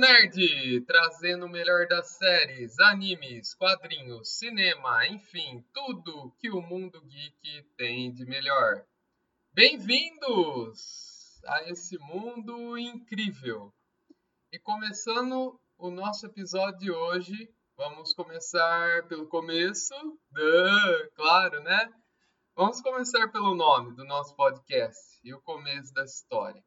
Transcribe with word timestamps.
nerd, 0.00 0.80
trazendo 0.86 1.44
o 1.44 1.48
melhor 1.48 1.86
das 1.86 2.16
séries, 2.16 2.78
animes, 2.78 3.52
quadrinhos, 3.54 4.38
cinema, 4.38 5.06
enfim, 5.06 5.62
tudo 5.74 6.34
que 6.38 6.50
o 6.50 6.62
mundo 6.62 7.02
geek 7.02 7.62
tem 7.76 8.10
de 8.10 8.24
melhor. 8.24 8.82
Bem-vindos 9.52 11.42
a 11.44 11.64
esse 11.68 11.98
mundo 11.98 12.78
incrível. 12.78 13.74
E 14.50 14.58
começando 14.58 15.60
o 15.76 15.90
nosso 15.90 16.24
episódio 16.24 16.78
de 16.78 16.90
hoje, 16.90 17.54
vamos 17.76 18.14
começar 18.14 19.06
pelo 19.06 19.28
começo, 19.28 19.94
claro, 21.14 21.62
né? 21.62 21.92
Vamos 22.56 22.80
começar 22.80 23.28
pelo 23.28 23.54
nome 23.54 23.94
do 23.94 24.06
nosso 24.06 24.34
podcast 24.34 25.20
e 25.22 25.34
o 25.34 25.42
começo 25.42 25.92
da 25.92 26.04
história. 26.04 26.64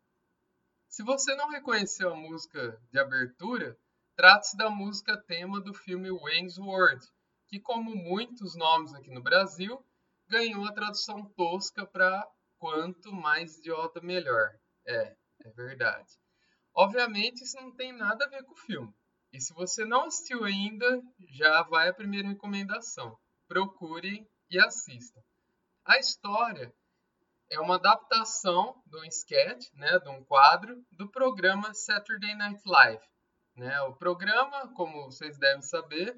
Se 0.94 1.02
você 1.02 1.34
não 1.34 1.50
reconheceu 1.50 2.14
a 2.14 2.16
música 2.16 2.80
de 2.92 3.00
abertura, 3.00 3.76
trata-se 4.16 4.56
da 4.56 4.70
música 4.70 5.18
tema 5.18 5.60
do 5.60 5.74
filme 5.74 6.12
Wayne's 6.12 6.60
World, 6.60 7.04
que, 7.48 7.60
como 7.60 7.96
muitos 7.96 8.56
nomes 8.56 8.94
aqui 8.94 9.10
no 9.10 9.24
Brasil, 9.24 9.84
ganhou 10.28 10.64
a 10.66 10.72
tradução 10.72 11.26
tosca 11.36 11.84
para 11.84 12.24
quanto 12.60 13.12
mais 13.12 13.58
idiota 13.58 14.02
melhor. 14.02 14.52
É, 14.86 15.18
é 15.44 15.50
verdade. 15.56 16.12
Obviamente, 16.76 17.44
isso 17.44 17.58
não 17.60 17.74
tem 17.74 17.92
nada 17.92 18.26
a 18.26 18.30
ver 18.30 18.44
com 18.44 18.54
o 18.54 18.58
filme. 18.68 18.94
E 19.32 19.42
se 19.42 19.52
você 19.52 19.84
não 19.86 20.06
assistiu 20.06 20.44
ainda, 20.44 21.02
já 21.28 21.64
vai 21.64 21.90
a 21.90 21.94
primeira 21.96 22.28
recomendação. 22.28 23.18
Procure 23.48 24.30
e 24.48 24.60
assista. 24.60 25.20
A 25.84 25.98
história 25.98 26.72
é 27.50 27.60
uma 27.60 27.76
adaptação 27.76 28.82
de 28.86 28.98
um 28.98 29.04
sketch, 29.06 29.72
né, 29.74 30.00
de 30.00 30.10
um 30.10 30.24
quadro 30.24 30.84
do 30.92 31.10
programa 31.10 31.74
Saturday 31.74 32.36
Night 32.36 32.62
Live. 32.66 33.04
Né? 33.56 33.80
O 33.82 33.96
programa, 33.96 34.74
como 34.74 35.06
vocês 35.06 35.38
devem 35.38 35.62
saber, 35.62 36.18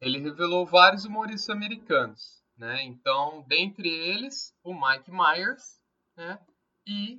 ele 0.00 0.18
revelou 0.18 0.64
vários 0.64 1.04
humoristas 1.04 1.50
americanos. 1.50 2.42
Né? 2.56 2.82
Então, 2.84 3.42
dentre 3.48 3.88
eles, 3.88 4.54
o 4.62 4.72
Mike 4.72 5.10
Myers 5.10 5.80
né, 6.16 6.38
e 6.86 7.18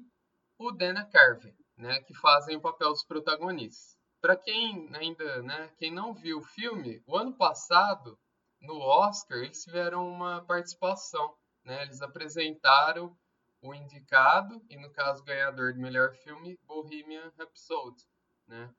o 0.58 0.72
Dana 0.72 1.06
Carvey, 1.06 1.54
né, 1.78 2.00
que 2.02 2.14
fazem 2.14 2.56
o 2.56 2.62
papel 2.62 2.90
dos 2.90 3.04
protagonistas. 3.04 3.98
Para 4.22 4.38
quem 4.38 4.90
ainda, 4.96 5.42
né, 5.42 5.72
quem 5.78 5.92
não 5.92 6.14
viu 6.14 6.38
o 6.38 6.44
filme, 6.44 7.02
o 7.08 7.18
ano 7.18 7.36
passado, 7.36 8.18
no 8.62 8.80
Oscar, 8.80 9.40
eles 9.40 9.64
tiveram 9.64 10.08
uma 10.08 10.46
participação. 10.46 11.36
Né? 11.66 11.84
Eles 11.84 12.02
apresentaram 12.02 13.16
o 13.62 13.74
indicado 13.74 14.64
e, 14.70 14.76
no 14.76 14.90
caso, 14.92 15.24
ganhador 15.24 15.74
de 15.74 15.80
melhor 15.80 16.14
filme, 16.16 16.60
Bohemian 16.64 17.32
Rhapsody, 17.38 18.04
né? 18.48 18.74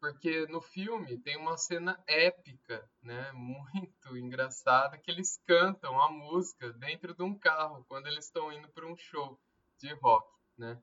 Porque 0.00 0.46
no 0.48 0.60
filme 0.60 1.18
tem 1.18 1.36
uma 1.36 1.56
cena 1.56 2.02
épica, 2.06 2.88
né? 3.02 3.30
Muito 3.32 4.16
engraçada, 4.16 4.98
que 4.98 5.10
eles 5.10 5.38
cantam 5.46 6.00
a 6.00 6.10
música 6.10 6.72
dentro 6.72 7.14
de 7.14 7.22
um 7.22 7.38
carro 7.38 7.84
quando 7.88 8.06
eles 8.06 8.24
estão 8.24 8.52
indo 8.52 8.68
para 8.70 8.86
um 8.86 8.96
show 8.96 9.38
de 9.78 9.92
rock, 9.94 10.26
né? 10.56 10.82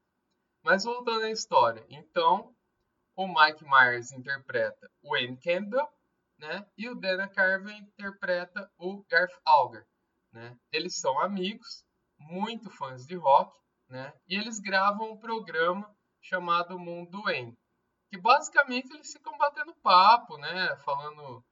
Mas 0.64 0.84
voltando 0.84 1.24
à 1.24 1.32
história, 1.32 1.86
então 1.90 2.56
o 3.16 3.28
Mike 3.28 3.66
Myers 3.66 4.12
interpreta 4.12 4.90
o 5.02 5.12
Wayne 5.12 5.38
Campbell, 5.38 5.88
né? 6.38 6.66
E 6.78 6.88
o 6.88 6.96
Dana 6.96 7.28
Carvey 7.28 7.78
interpreta 7.78 8.72
o 8.78 9.04
Garth 9.10 9.38
Alger, 9.44 9.86
né? 10.32 10.58
Eles 10.72 10.96
são 10.96 11.20
amigos 11.20 11.84
muito 12.20 12.70
fãs 12.70 13.06
de 13.06 13.16
rock, 13.16 13.58
né? 13.88 14.14
E 14.28 14.36
eles 14.36 14.60
gravam 14.60 15.12
um 15.12 15.18
programa 15.18 15.90
chamado 16.22 16.78
Mundo 16.78 17.22
Wayne, 17.24 17.58
que 18.10 18.18
basicamente 18.18 18.92
eles 18.94 19.12
ficam 19.12 19.38
batendo 19.38 19.74
papo, 19.76 20.38
né? 20.38 20.76
Falando 20.78 21.44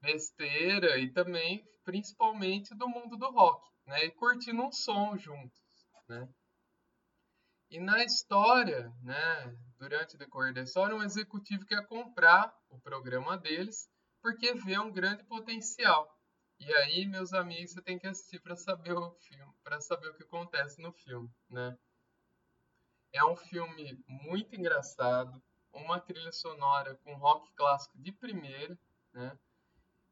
besteira 0.00 0.98
e 0.98 1.10
também, 1.10 1.64
principalmente, 1.84 2.74
do 2.74 2.88
mundo 2.88 3.16
do 3.16 3.30
rock, 3.30 3.68
né? 3.86 4.04
E 4.04 4.10
curtindo 4.10 4.62
um 4.62 4.72
som 4.72 5.16
juntos, 5.16 5.60
né? 6.08 6.28
E 7.70 7.80
na 7.80 8.04
história, 8.04 8.92
né? 9.02 9.56
Durante 9.78 10.14
o 10.14 10.18
decorrer 10.18 10.52
da 10.52 10.62
história, 10.62 10.94
um 10.94 11.02
executivo 11.02 11.64
quer 11.64 11.86
comprar 11.86 12.54
o 12.68 12.78
programa 12.80 13.36
deles 13.36 13.88
porque 14.20 14.54
vê 14.54 14.78
um 14.78 14.92
grande 14.92 15.24
potencial. 15.24 16.08
E 16.64 16.72
aí, 16.74 17.06
meus 17.06 17.32
amigos, 17.32 17.72
você 17.72 17.82
tem 17.82 17.98
que 17.98 18.06
assistir 18.06 18.38
para 18.38 18.54
saber 18.54 18.92
o 18.92 19.10
filme, 19.10 19.52
para 19.64 19.80
saber 19.80 20.10
o 20.10 20.14
que 20.14 20.22
acontece 20.22 20.80
no 20.80 20.92
filme, 20.92 21.28
né? 21.50 21.76
É 23.12 23.24
um 23.24 23.34
filme 23.34 24.00
muito 24.06 24.54
engraçado, 24.54 25.42
uma 25.72 25.98
trilha 25.98 26.30
sonora 26.30 26.94
com 27.02 27.16
rock 27.16 27.52
clássico 27.54 27.98
de 27.98 28.12
primeira, 28.12 28.78
né? 29.12 29.36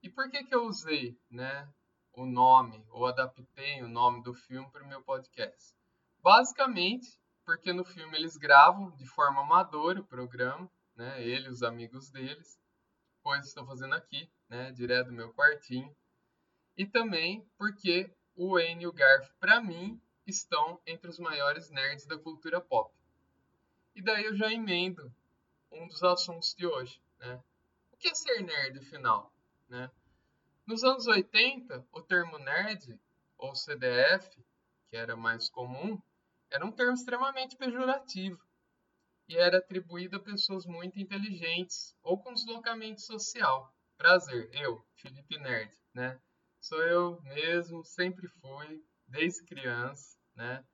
E 0.03 0.11
por 0.11 0.29
que 0.29 0.43
que 0.43 0.53
eu 0.53 0.65
usei, 0.65 1.17
né, 1.31 1.73
o 2.15 2.27
nome 2.27 2.85
ou 2.89 3.07
adaptei 3.07 3.81
o 3.85 3.89
nome 3.89 4.21
do 4.25 4.35
filme 4.35 4.69
para 4.73 4.83
o 4.83 4.89
meu 4.89 5.05
podcast? 5.05 5.73
Basicamente, 6.21 7.17
porque 7.45 7.73
no 7.73 7.85
filme 7.85 8.19
eles 8.19 8.37
gravam 8.37 8.91
de 8.97 9.07
forma 9.07 9.43
amadora 9.43 10.01
o 10.01 10.05
programa, 10.05 10.69
né? 10.97 11.23
Ele 11.23 11.47
e 11.47 11.51
os 11.51 11.63
amigos 11.63 12.11
deles, 12.11 12.59
pois 13.23 13.47
estou 13.47 13.65
fazendo 13.65 13.95
aqui, 13.95 14.29
né, 14.49 14.73
direto 14.73 15.07
do 15.07 15.13
meu 15.13 15.33
quartinho 15.33 15.95
e 16.81 16.87
também 16.87 17.47
porque 17.59 18.11
o 18.35 18.55
Wayne 18.55 18.85
e 18.85 18.87
o 18.87 18.93
Garth, 18.93 19.31
para 19.39 19.61
mim, 19.61 20.01
estão 20.27 20.81
entre 20.87 21.11
os 21.11 21.19
maiores 21.19 21.69
nerds 21.69 22.07
da 22.07 22.17
cultura 22.17 22.59
pop. 22.59 22.91
E 23.95 24.01
daí 24.01 24.25
eu 24.25 24.35
já 24.35 24.51
emendo 24.51 25.15
um 25.71 25.87
dos 25.87 26.03
assuntos 26.03 26.55
de 26.55 26.67
hoje, 26.67 26.99
né? 27.19 27.39
O 27.93 27.99
que 27.99 28.09
é 28.09 28.15
ser 28.15 28.41
nerd, 28.41 28.79
afinal? 28.79 29.31
Né? 29.69 29.91
Nos 30.67 30.83
anos 30.83 31.07
80, 31.07 31.87
o 31.93 32.01
termo 32.01 32.39
nerd, 32.39 32.99
ou 33.37 33.55
CDF, 33.55 34.43
que 34.89 34.97
era 34.97 35.15
mais 35.15 35.51
comum, 35.51 36.01
era 36.49 36.65
um 36.65 36.73
termo 36.73 36.95
extremamente 36.95 37.57
pejorativo 37.57 38.43
e 39.29 39.37
era 39.37 39.59
atribuído 39.59 40.17
a 40.17 40.21
pessoas 40.21 40.65
muito 40.65 40.99
inteligentes 40.99 41.95
ou 42.03 42.17
com 42.17 42.33
deslocamento 42.33 43.03
social. 43.03 43.71
Prazer, 43.99 44.49
eu, 44.55 44.83
Felipe 44.95 45.39
Nerd, 45.39 45.77
né? 45.93 46.19
Sou 46.61 46.83
eu 46.83 47.21
mesmo, 47.23 47.85
sempre 47.85 48.29
fui, 48.29 48.85
desde 49.07 49.45
criança, 49.45 50.19
né? 50.35 50.65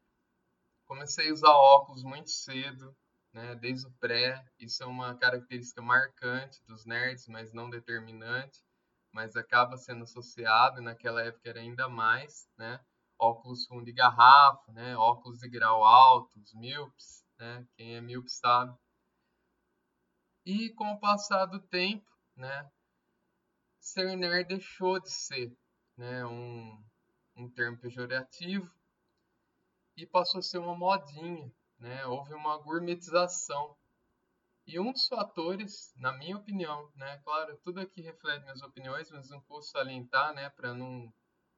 Comecei 0.85 1.31
a 1.31 1.33
usar 1.33 1.51
óculos 1.51 2.03
muito 2.03 2.31
cedo, 2.31 2.95
né? 3.33 3.55
Desde 3.57 3.87
o 3.87 3.93
pré, 3.93 4.45
isso 4.59 4.83
é 4.83 4.87
uma 4.87 5.17
característica 5.17 5.81
marcante 5.81 6.63
dos 6.65 6.85
nerds, 6.85 7.27
mas 7.29 7.53
não 7.53 7.71
determinante, 7.71 8.65
mas 9.13 9.37
acaba 9.37 9.77
sendo 9.77 10.05
associado, 10.05 10.81
e 10.81 10.85
naquela 10.85 11.23
época 11.23 11.49
era 11.49 11.61
ainda 11.61 11.89
mais, 11.89 12.49
né? 12.59 12.85
Óculos 13.19 13.67
fundo 13.67 13.85
de 13.85 13.93
garrafa, 13.93 14.73
né? 14.73 14.97
Óculos 14.97 15.39
de 15.39 15.49
grau 15.49 15.83
alto, 15.85 16.39
os 16.39 16.53
míopes, 16.55 17.25
né? 17.39 17.67
Quem 17.77 17.97
é 17.97 18.01
míope 18.01 18.31
sabe. 18.31 18.77
E 20.45 20.71
com 20.75 20.93
o 20.93 21.01
passar 21.01 21.47
do 21.47 21.61
tempo, 21.61 22.07
né? 22.37 22.71
Ser 23.81 24.17
nerd 24.17 24.49
deixou 24.49 25.01
de 25.01 25.11
ser 25.11 25.57
né, 25.97 26.25
um, 26.27 26.85
um 27.37 27.49
termo 27.51 27.79
pejorativo 27.79 28.71
e 29.97 30.07
passou 30.07 30.41
a 30.41 30.43
ser 30.43 30.59
uma 30.59 30.77
modinha, 30.77 31.51
né? 31.79 32.05
Houve 32.07 32.35
uma 32.35 32.59
gourmetização. 32.59 33.77
E 34.67 34.79
um 34.79 34.93
dos 34.93 35.07
fatores, 35.07 35.95
na 35.97 36.13
minha 36.13 36.37
opinião, 36.37 36.91
né, 36.97 37.19
claro, 37.19 37.57
tudo 37.59 37.81
aqui 37.81 38.03
reflete 38.03 38.43
minhas 38.43 38.63
opiniões, 38.63 39.11
mas 39.11 39.31
não 39.31 39.41
posso 39.43 39.71
salientar, 39.71 40.35
né, 40.35 40.51
para 40.51 40.75
não 40.75 41.13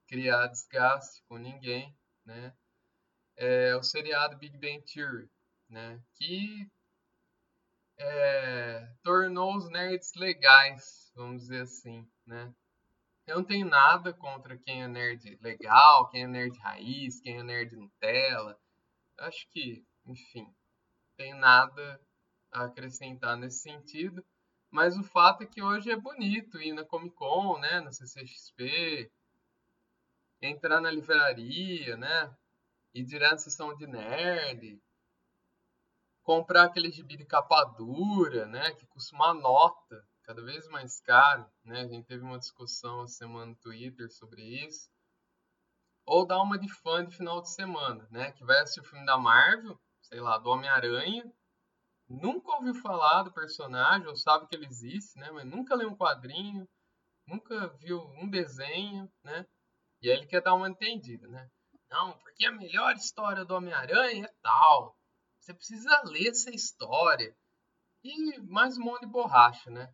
criar 0.06 0.46
desgaste 0.46 1.22
com 1.26 1.38
ninguém, 1.38 1.96
né? 2.24 2.54
É 3.36 3.74
o 3.76 3.82
seriado 3.82 4.36
Big 4.36 4.58
Bang 4.58 4.82
Theory, 4.82 5.30
né, 5.68 6.02
que 6.14 6.70
é, 7.96 8.92
tornou 9.02 9.56
os 9.56 9.70
nerds 9.70 10.12
legais, 10.14 11.10
vamos 11.14 11.42
dizer 11.42 11.62
assim, 11.62 12.06
né? 12.26 12.54
Eu 13.28 13.36
não 13.36 13.44
tenho 13.44 13.66
nada 13.66 14.10
contra 14.14 14.56
quem 14.56 14.82
é 14.82 14.88
nerd 14.88 15.38
legal, 15.42 16.08
quem 16.08 16.24
é 16.24 16.26
nerd 16.26 16.58
raiz, 16.60 17.20
quem 17.20 17.38
é 17.38 17.42
nerd 17.42 17.76
Nutella. 17.76 18.58
Acho 19.18 19.46
que, 19.50 19.86
enfim, 20.06 20.50
tem 21.14 21.34
nada 21.34 22.00
a 22.50 22.64
acrescentar 22.64 23.36
nesse 23.36 23.58
sentido. 23.58 24.24
Mas 24.70 24.96
o 24.96 25.04
fato 25.04 25.42
é 25.42 25.46
que 25.46 25.62
hoje 25.62 25.90
é 25.90 25.96
bonito 25.96 26.58
ir 26.58 26.72
na 26.72 26.86
Comic 26.86 27.14
Con, 27.16 27.58
né, 27.58 27.80
na 27.80 27.92
CCXP, 27.92 29.12
entrar 30.40 30.80
na 30.80 30.90
livraria, 30.90 31.98
né, 31.98 32.34
ir 32.94 33.04
direto 33.04 33.32
na 33.32 33.38
sessão 33.38 33.76
de 33.76 33.86
nerd, 33.86 34.82
comprar 36.22 36.64
aquele 36.64 36.90
gibi 36.90 37.18
de 37.18 37.26
capa 37.26 37.62
dura, 37.76 38.46
né, 38.46 38.72
que 38.72 38.86
custa 38.86 39.14
uma 39.14 39.34
nota 39.34 40.07
cada 40.28 40.42
vez 40.42 40.68
mais 40.68 41.00
caro, 41.00 41.50
né? 41.64 41.80
A 41.80 41.88
gente 41.88 42.04
teve 42.04 42.22
uma 42.22 42.38
discussão 42.38 43.02
essa 43.02 43.14
semana 43.14 43.46
no 43.46 43.56
Twitter 43.56 44.10
sobre 44.10 44.42
isso. 44.42 44.90
Ou 46.04 46.26
dar 46.26 46.42
uma 46.42 46.58
de 46.58 46.68
fã 46.68 47.02
de 47.02 47.16
final 47.16 47.40
de 47.40 47.50
semana, 47.50 48.06
né? 48.10 48.30
Que 48.32 48.44
vai 48.44 48.58
assistir 48.60 48.80
o 48.80 48.84
filme 48.84 49.06
da 49.06 49.16
Marvel, 49.16 49.80
sei 50.02 50.20
lá, 50.20 50.36
do 50.36 50.50
Homem-Aranha, 50.50 51.24
nunca 52.06 52.56
ouviu 52.56 52.74
falar 52.74 53.22
do 53.22 53.32
personagem, 53.32 54.06
ou 54.06 54.14
sabe 54.16 54.46
que 54.46 54.54
ele 54.54 54.66
existe, 54.66 55.18
né? 55.18 55.30
Mas 55.30 55.46
nunca 55.46 55.74
leu 55.74 55.88
um 55.88 55.96
quadrinho, 55.96 56.68
nunca 57.26 57.68
viu 57.78 57.98
um 58.18 58.28
desenho, 58.28 59.10
né? 59.24 59.46
E 60.02 60.10
aí 60.10 60.18
ele 60.18 60.26
quer 60.26 60.42
dar 60.42 60.54
uma 60.54 60.68
entendida, 60.68 61.26
né? 61.26 61.48
Não, 61.88 62.18
porque 62.18 62.44
a 62.44 62.52
melhor 62.52 62.94
história 62.96 63.46
do 63.46 63.54
Homem-Aranha 63.54 64.26
é 64.26 64.34
tal. 64.42 64.94
Você 65.40 65.54
precisa 65.54 66.02
ler 66.04 66.28
essa 66.28 66.50
história. 66.50 67.34
E 68.04 68.38
mais 68.42 68.76
um 68.76 68.82
monte 68.82 69.00
de 69.00 69.06
borracha, 69.06 69.70
né? 69.70 69.90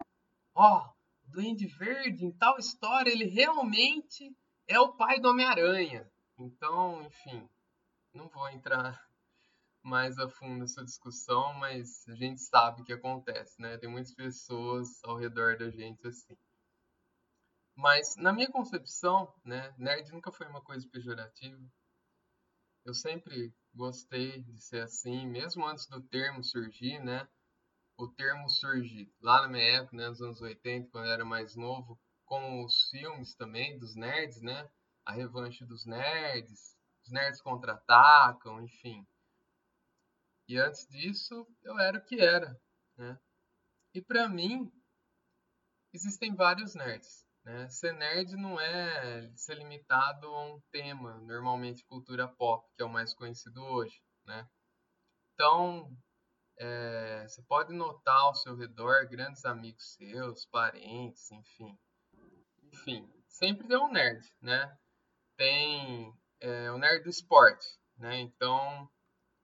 Ó, 0.55 0.87
o 0.87 1.31
Duende 1.33 1.67
Verde, 1.67 2.25
em 2.25 2.33
tal 2.33 2.57
história, 2.59 3.11
ele 3.11 3.25
realmente 3.25 4.35
é 4.69 4.79
o 4.79 4.93
pai 4.93 5.19
do 5.19 5.29
Homem-Aranha. 5.29 6.09
Então, 6.39 7.03
enfim, 7.03 7.49
não 8.13 8.29
vou 8.29 8.49
entrar 8.49 8.97
mais 9.83 10.17
a 10.19 10.29
fundo 10.29 10.61
nessa 10.61 10.85
discussão, 10.85 11.53
mas 11.55 12.07
a 12.09 12.15
gente 12.15 12.41
sabe 12.41 12.85
que 12.85 12.93
acontece, 12.93 13.61
né? 13.61 13.77
Tem 13.79 13.91
muitas 13.91 14.15
pessoas 14.15 15.03
ao 15.05 15.17
redor 15.17 15.59
da 15.59 15.71
gente 15.71 16.07
assim. 16.07 16.37
Mas 17.77 18.15
na 18.17 18.33
minha 18.33 18.51
concepção, 18.51 19.35
né, 19.45 19.75
nerd 19.77 20.13
nunca 20.13 20.31
foi 20.31 20.47
uma 20.47 20.63
coisa 20.63 20.89
pejorativa. 20.89 21.61
Eu 22.85 22.95
sempre 22.95 23.53
gostei 23.75 24.41
de 24.43 24.63
ser 24.63 24.83
assim, 24.83 25.27
mesmo 25.27 25.67
antes 25.67 25.87
do 25.89 26.01
termo 26.01 26.45
surgir, 26.45 27.01
né? 27.01 27.29
O 27.97 28.09
termo 28.09 28.49
surgir 28.49 29.13
lá 29.21 29.43
na 29.43 29.49
minha 29.49 29.65
época, 29.65 29.97
né, 29.97 30.09
nos 30.09 30.21
anos 30.21 30.41
80, 30.41 30.91
quando 30.91 31.07
eu 31.07 31.13
era 31.13 31.25
mais 31.25 31.55
novo, 31.55 31.99
com 32.25 32.65
os 32.65 32.89
filmes 32.91 33.35
também 33.35 33.79
dos 33.79 33.95
nerds, 33.95 34.41
né? 34.43 34.69
A 35.05 35.13
revanche 35.13 35.65
dos 35.65 35.87
nerds, 35.87 36.77
os 37.05 37.13
nerds 37.13 37.41
contra-atacam, 37.41 38.63
enfim. 38.63 39.07
E 40.49 40.59
antes 40.59 40.87
disso, 40.89 41.47
eu 41.63 41.79
era 41.79 41.99
o 41.99 42.05
que 42.05 42.21
era, 42.21 42.61
né? 42.97 43.19
E 43.95 44.03
para 44.03 44.29
mim, 44.29 44.73
existem 45.93 46.35
vários 46.35 46.75
nerds. 46.75 47.25
Né? 47.45 47.69
Ser 47.69 47.93
nerd 47.93 48.37
não 48.37 48.59
é 48.59 49.31
ser 49.37 49.57
limitado 49.57 50.27
a 50.27 50.47
um 50.47 50.61
tema, 50.73 51.21
normalmente 51.21 51.85
cultura 51.85 52.27
pop, 52.27 52.67
que 52.75 52.83
é 52.83 52.87
o 52.87 52.91
mais 52.91 53.15
conhecido 53.15 53.63
hoje. 53.63 54.03
Né? 54.25 54.49
Então, 55.35 55.95
é, 56.59 57.27
você 57.27 57.43
pode 57.43 57.73
notar 57.73 58.17
ao 58.17 58.35
seu 58.35 58.57
redor 58.57 59.09
grandes 59.09 59.45
amigos 59.45 59.95
seus, 59.95 60.47
parentes, 60.47 61.31
enfim. 61.31 61.79
Enfim, 62.73 63.13
sempre 63.29 63.67
tem 63.67 63.77
um 63.77 63.91
nerd, 63.91 64.25
né? 64.41 64.77
Tem 65.37 66.15
é, 66.41 66.71
o 66.71 66.79
nerd 66.79 67.03
do 67.03 67.11
esporte, 67.11 67.67
né? 67.97 68.21
Então, 68.21 68.89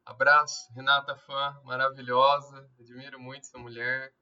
abraço, 0.05 0.73
Renata 0.73 1.17
fã, 1.17 1.61
maravilhosa, 1.65 2.71
admiro 2.79 3.19
muito 3.19 3.43
essa 3.43 3.59
mulher, 3.59 4.13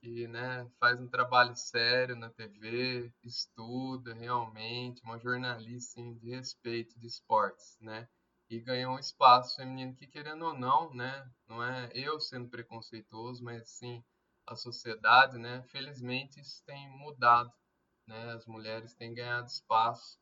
que 0.00 0.26
né, 0.28 0.66
faz 0.78 0.98
um 0.98 1.08
trabalho 1.08 1.54
sério 1.54 2.16
na 2.16 2.30
TV, 2.30 3.12
estuda 3.22 4.14
realmente, 4.14 5.02
uma 5.04 5.18
jornalista 5.18 6.00
assim, 6.00 6.14
de 6.14 6.30
respeito 6.30 6.98
de 6.98 7.06
esportes, 7.06 7.76
né? 7.80 8.08
E 8.50 8.58
ganhou 8.58 8.96
um 8.96 8.98
espaço 8.98 9.54
feminino 9.54 9.94
que, 9.94 10.08
querendo 10.08 10.44
ou 10.44 10.52
não, 10.52 10.92
né, 10.92 11.30
não 11.46 11.62
é 11.62 11.88
eu 11.94 12.18
sendo 12.18 12.48
preconceituoso, 12.48 13.44
mas 13.44 13.68
sim 13.70 14.04
a 14.44 14.56
sociedade, 14.56 15.38
né? 15.38 15.62
Felizmente 15.68 16.40
isso 16.40 16.60
tem 16.64 16.90
mudado, 16.90 17.52
né? 18.08 18.32
As 18.32 18.44
mulheres 18.46 18.92
têm 18.94 19.14
ganhado 19.14 19.46
espaço, 19.46 20.18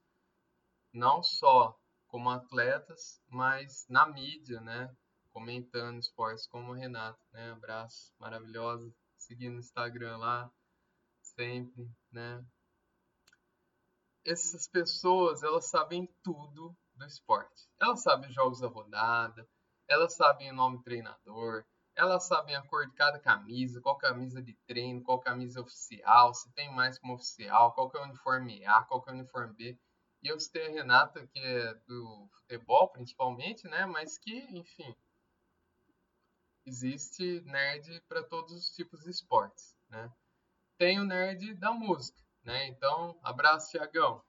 não 0.92 1.22
só 1.22 1.74
como 2.06 2.28
atletas, 2.28 3.18
mas 3.28 3.86
na 3.88 4.06
mídia, 4.06 4.60
né? 4.60 4.94
Comentando 5.30 5.98
esportes 5.98 6.46
como 6.46 6.74
a 6.74 6.76
Renata, 6.76 7.18
né? 7.32 7.52
Abraço, 7.52 8.12
maravilhosa, 8.18 8.94
seguir 9.16 9.48
no 9.48 9.60
Instagram 9.60 10.18
lá, 10.18 10.52
sempre, 11.22 11.90
né? 12.12 12.44
Essas 14.22 14.68
pessoas, 14.68 15.42
elas 15.42 15.64
sabem 15.64 16.06
tudo 16.22 16.76
do 16.98 17.06
esporte. 17.06 17.68
Elas 17.80 18.02
sabem 18.02 18.30
jogos 18.32 18.60
da 18.60 18.68
rodada, 18.68 19.48
elas 19.88 20.14
sabem 20.14 20.50
o 20.50 20.54
nome 20.54 20.78
do 20.78 20.82
treinador, 20.82 21.64
elas 21.94 22.26
sabem 22.26 22.54
a 22.54 22.62
cor 22.62 22.86
de 22.86 22.94
cada 22.94 23.18
camisa, 23.18 23.80
qual 23.80 23.96
camisa 23.96 24.40
de 24.42 24.54
treino, 24.66 25.02
qual 25.02 25.18
camisa 25.18 25.60
oficial, 25.60 26.32
se 26.34 26.52
tem 26.52 26.72
mais 26.72 26.98
como 26.98 27.14
oficial, 27.14 27.72
qual 27.72 27.90
é 27.94 27.98
o 27.98 28.04
uniforme 28.04 28.64
A, 28.66 28.82
qual 28.84 29.02
é 29.06 29.10
o 29.10 29.14
uniforme 29.14 29.54
B. 29.54 29.78
E 30.22 30.28
eu 30.28 30.38
citei 30.38 30.66
a 30.66 30.70
Renata, 30.70 31.26
que 31.26 31.38
é 31.38 31.74
do 31.86 32.28
futebol 32.32 32.88
principalmente, 32.90 33.66
né? 33.66 33.86
Mas 33.86 34.18
que, 34.18 34.36
enfim, 34.56 34.94
existe 36.66 37.40
nerd 37.42 38.00
para 38.08 38.22
todos 38.22 38.52
os 38.52 38.70
tipos 38.70 39.04
de 39.04 39.10
esportes, 39.10 39.76
né? 39.88 40.12
Tem 40.76 41.00
o 41.00 41.04
nerd 41.04 41.54
da 41.54 41.72
música, 41.72 42.20
né? 42.44 42.66
Então, 42.68 43.18
abraço, 43.22 43.70
Tiagão, 43.70 44.22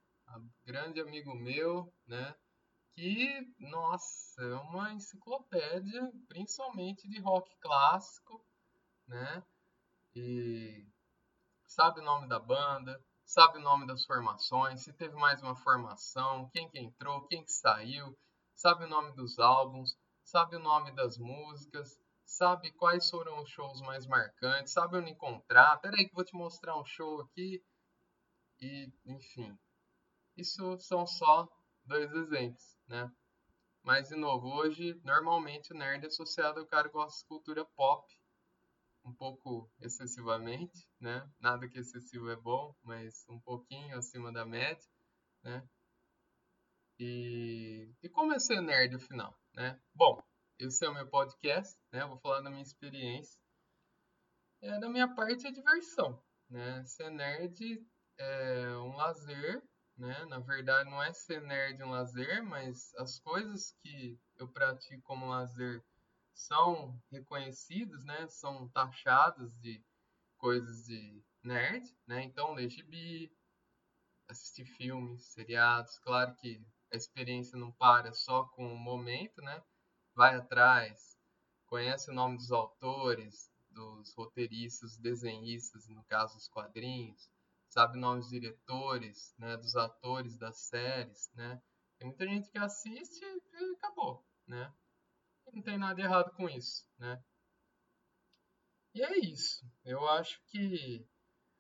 grande 0.66 1.02
amigo 1.02 1.36
meu, 1.36 1.94
né? 2.08 2.36
Que, 3.00 3.56
nossa, 3.60 4.42
é 4.42 4.56
uma 4.56 4.92
enciclopédia, 4.92 6.12
principalmente 6.28 7.08
de 7.08 7.18
rock 7.22 7.50
clássico, 7.62 8.46
né? 9.08 9.42
E 10.14 10.86
sabe 11.66 12.02
o 12.02 12.04
nome 12.04 12.28
da 12.28 12.42
banda, 12.42 13.02
sabe 13.24 13.58
o 13.58 13.62
nome 13.62 13.88
das 13.88 14.04
formações, 14.04 14.84
se 14.84 14.92
teve 14.92 15.16
mais 15.16 15.42
uma 15.42 15.56
formação, 15.56 16.50
quem 16.50 16.70
que 16.70 16.78
entrou, 16.78 17.26
quem 17.28 17.42
que 17.42 17.54
saiu, 17.54 18.20
sabe 18.54 18.84
o 18.84 18.90
nome 18.90 19.14
dos 19.16 19.40
álbuns, 19.40 19.98
sabe 20.22 20.58
o 20.58 20.60
nome 20.60 20.92
das 20.92 21.18
músicas, 21.18 21.98
sabe 22.26 22.70
quais 22.74 23.10
foram 23.10 23.42
os 23.42 23.50
shows 23.50 23.80
mais 23.80 24.06
marcantes, 24.06 24.74
sabe 24.74 24.98
onde 24.98 25.12
encontrar. 25.12 25.78
Peraí 25.78 26.06
que 26.06 26.16
vou 26.16 26.26
te 26.26 26.36
mostrar 26.36 26.78
um 26.78 26.84
show 26.84 27.22
aqui. 27.22 27.64
E, 28.60 28.92
enfim, 29.06 29.58
isso 30.36 30.78
são 30.82 31.08
só 31.08 31.48
dois 31.90 32.14
exemplos, 32.14 32.78
né? 32.88 33.12
Mas, 33.84 34.10
de 34.10 34.16
novo, 34.16 34.48
hoje, 34.48 34.94
normalmente 35.04 35.74
o 35.74 35.76
nerd 35.76 36.04
é 36.04 36.08
associado 36.08 36.60
ao 36.60 36.68
cara 36.68 36.88
gosta 36.88 37.20
de 37.20 37.28
cultura 37.28 37.66
pop, 37.66 38.08
um 39.04 39.14
pouco 39.14 39.70
excessivamente, 39.80 40.88
né? 41.00 41.28
Nada 41.40 41.68
que 41.68 41.80
excessivo 41.80 42.30
é 42.30 42.36
bom, 42.36 42.76
mas 42.84 43.26
um 43.28 43.40
pouquinho 43.40 43.98
acima 43.98 44.32
da 44.32 44.46
média, 44.46 44.88
né? 45.44 45.68
E, 47.00 47.92
e 48.04 48.10
como 48.10 48.34
é 48.34 48.40
ser 48.40 48.62
nerd, 48.62 48.96
afinal, 48.96 49.36
né? 49.56 49.82
Bom, 49.96 50.22
esse 50.60 50.86
é 50.86 50.90
o 50.90 50.94
meu 50.94 51.08
podcast, 51.08 51.76
né? 51.92 52.06
Vou 52.06 52.20
falar 52.20 52.42
da 52.42 52.52
minha 52.52 52.62
experiência. 52.62 53.42
É, 54.62 54.78
da 54.80 54.90
minha 54.90 55.08
parte 55.16 55.48
é 55.48 55.52
diversão, 55.52 56.22
né? 56.50 56.84
Ser 56.84 57.10
nerd 57.10 57.84
é 58.18 58.78
um 58.78 58.96
lazer, 58.96 59.64
né? 60.00 60.26
Na 60.26 60.40
verdade 60.40 60.90
não 60.90 61.02
é 61.02 61.14
ser 61.14 61.42
nerd 61.42 61.84
um 61.84 61.92
lazer, 61.92 62.44
mas 62.44 62.94
as 62.96 63.20
coisas 63.20 63.72
que 63.82 64.20
eu 64.38 64.48
pratico 64.48 65.02
como 65.04 65.30
lazer 65.30 65.84
são 66.34 67.00
reconhecidas, 67.12 68.04
né? 68.06 68.28
São 68.28 68.68
taxadas 68.70 69.56
de 69.60 69.84
coisas 70.38 70.86
de 70.86 71.22
nerd, 71.44 71.86
né? 72.08 72.24
Então 72.24 72.54
ler 72.54 72.70
gibi, 72.70 73.32
assistir 74.28 74.66
filmes, 74.66 75.24
seriados. 75.26 76.00
Claro 76.00 76.36
que 76.36 76.66
a 76.92 76.98
experiência 76.98 77.58
não 77.58 77.72
para 77.72 78.14
só 78.14 78.46
com 78.46 78.74
o 78.74 78.78
momento, 78.78 79.42
né? 79.42 79.62
vai 80.20 80.36
atrás, 80.36 81.18
conhece 81.66 82.12
o 82.12 82.14
nome 82.14 82.36
dos 82.36 82.52
autores, 82.52 83.50
dos 83.72 84.14
roteiristas, 84.16 84.98
desenhistas, 84.98 85.88
no 85.88 86.04
caso 86.04 86.36
dos 86.36 86.50
quadrinhos, 86.50 87.30
sabe 87.70 87.98
o 87.98 88.02
nome 88.02 88.20
dos 88.22 88.30
diretores, 88.30 89.34
né, 89.38 89.56
dos 89.58 89.76
atores 89.76 90.38
das 90.38 90.58
séries, 90.58 91.32
né? 91.34 91.62
Tem 91.98 92.08
muita 92.08 92.26
gente 92.26 92.50
que 92.50 92.58
assiste 92.58 93.24
e 93.24 93.76
acabou, 93.76 94.26
né? 94.48 94.74
Não 95.54 95.62
tem 95.62 95.78
nada 95.78 96.02
errado 96.02 96.32
com 96.36 96.50
isso, 96.50 96.88
né? 96.98 97.24
E 98.94 99.04
é 99.04 99.20
isso. 99.20 99.66
Eu 99.84 100.08
acho 100.10 100.42
que 100.48 101.06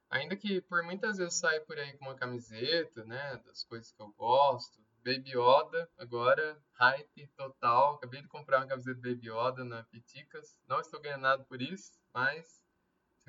ainda 0.09 0.35
que 0.35 0.61
por 0.61 0.83
muitas 0.83 1.17
vezes 1.17 1.39
saia 1.39 1.61
por 1.61 1.77
aí 1.77 1.97
com 1.97 2.05
uma 2.05 2.15
camiseta, 2.15 3.05
né, 3.05 3.37
das 3.45 3.63
coisas 3.63 3.91
que 3.91 4.01
eu 4.01 4.11
gosto, 4.13 4.79
Baby 5.03 5.31
Yoda, 5.31 5.89
agora, 5.97 6.61
hype 6.73 7.27
total. 7.35 7.95
Acabei 7.95 8.21
de 8.21 8.27
comprar 8.27 8.59
uma 8.59 8.67
camiseta 8.67 8.99
Baby 8.99 9.29
Yoda 9.29 9.63
na 9.63 9.83
Piticas. 9.83 10.57
Não 10.67 10.81
estou 10.81 10.99
ganhando 10.99 11.21
nada 11.21 11.43
por 11.45 11.61
isso, 11.61 11.97
mas 12.13 12.61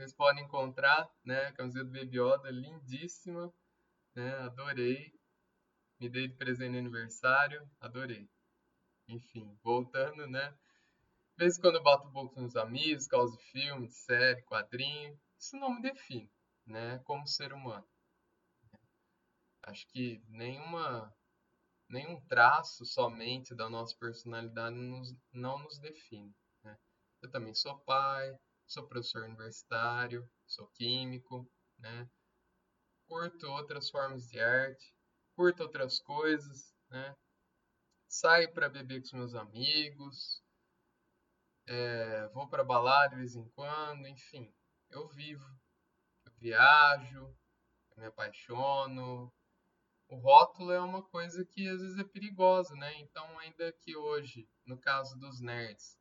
vocês 0.01 0.15
podem 0.15 0.45
encontrar, 0.45 1.11
né? 1.23 1.49
A 1.49 1.53
camiseta 1.53 1.85
do 1.85 1.93
Baby 1.93 2.19
Yoda, 2.19 2.51
lindíssima, 2.51 3.53
né? 4.15 4.35
Adorei. 4.39 5.13
Me 5.99 6.09
dei 6.09 6.27
de 6.27 6.35
presente 6.37 6.73
no 6.73 6.79
aniversário, 6.79 7.71
adorei. 7.79 8.27
Enfim, 9.07 9.55
voltando, 9.63 10.27
né? 10.27 10.53
De 11.37 11.45
vez 11.45 11.59
em 11.59 11.61
quando 11.61 11.75
eu 11.75 11.83
bato 11.83 12.11
pouco 12.11 12.41
nos 12.41 12.57
amigos, 12.57 13.07
causa 13.07 13.37
de 13.37 13.43
filme, 13.43 13.89
de 13.89 13.95
série, 13.95 14.41
quadrinho. 14.45 15.21
Isso 15.39 15.55
não 15.59 15.75
me 15.75 15.83
define, 15.83 16.33
né? 16.65 16.99
Como 17.05 17.27
ser 17.27 17.53
humano. 17.53 17.87
Acho 19.63 19.87
que 19.89 20.23
nenhuma 20.29 21.15
nenhum 21.91 22.19
traço 22.23 22.87
somente 22.87 23.55
da 23.55 23.69
nossa 23.69 23.95
personalidade 23.99 24.77
nos, 24.77 25.15
não 25.31 25.59
nos 25.59 25.79
define. 25.79 26.35
Né? 26.65 26.79
eu 27.21 27.31
também 27.31 27.53
sou 27.53 27.79
pai, 27.81 28.35
sou 28.71 28.87
professor 28.87 29.25
universitário, 29.25 30.31
sou 30.47 30.69
químico, 30.69 31.51
né? 31.77 32.09
Curto 33.09 33.49
outras 33.49 33.91
formas 33.91 34.29
de 34.29 34.39
arte, 34.39 34.95
curto 35.35 35.65
outras 35.65 35.99
coisas, 36.01 36.73
né? 36.89 37.17
Saio 38.07 38.53
para 38.55 38.69
beber 38.69 39.01
com 39.01 39.07
os 39.07 39.13
meus 39.13 39.35
amigos, 39.35 40.41
é, 41.67 42.29
vou 42.29 42.49
para 42.49 42.63
balada 42.63 43.11
de 43.11 43.17
vez 43.17 43.35
em 43.35 43.49
quando, 43.51 44.07
enfim, 44.07 44.55
eu 44.89 45.09
vivo, 45.09 45.45
eu 46.25 46.33
viajo, 46.39 47.37
eu 47.91 48.01
me 48.01 48.07
apaixono. 48.07 49.33
O 50.09 50.17
rótulo 50.17 50.71
é 50.71 50.81
uma 50.81 51.03
coisa 51.03 51.45
que 51.45 51.69
às 51.69 51.81
vezes 51.81 51.99
é 51.99 52.05
perigosa, 52.05 52.75
né? 52.77 53.01
Então, 53.01 53.37
ainda 53.41 53.73
que 53.73 53.97
hoje, 53.97 54.49
no 54.65 54.79
caso 54.79 55.19
dos 55.19 55.41
nerds, 55.41 56.00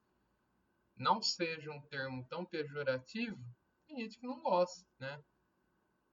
não 1.00 1.22
seja 1.22 1.72
um 1.72 1.82
termo 1.82 2.26
tão 2.28 2.46
pejorativo, 2.46 3.40
tem 3.88 4.02
gente 4.02 4.20
que 4.20 4.28
não 4.28 4.40
gosta, 4.42 4.86
né? 5.00 5.24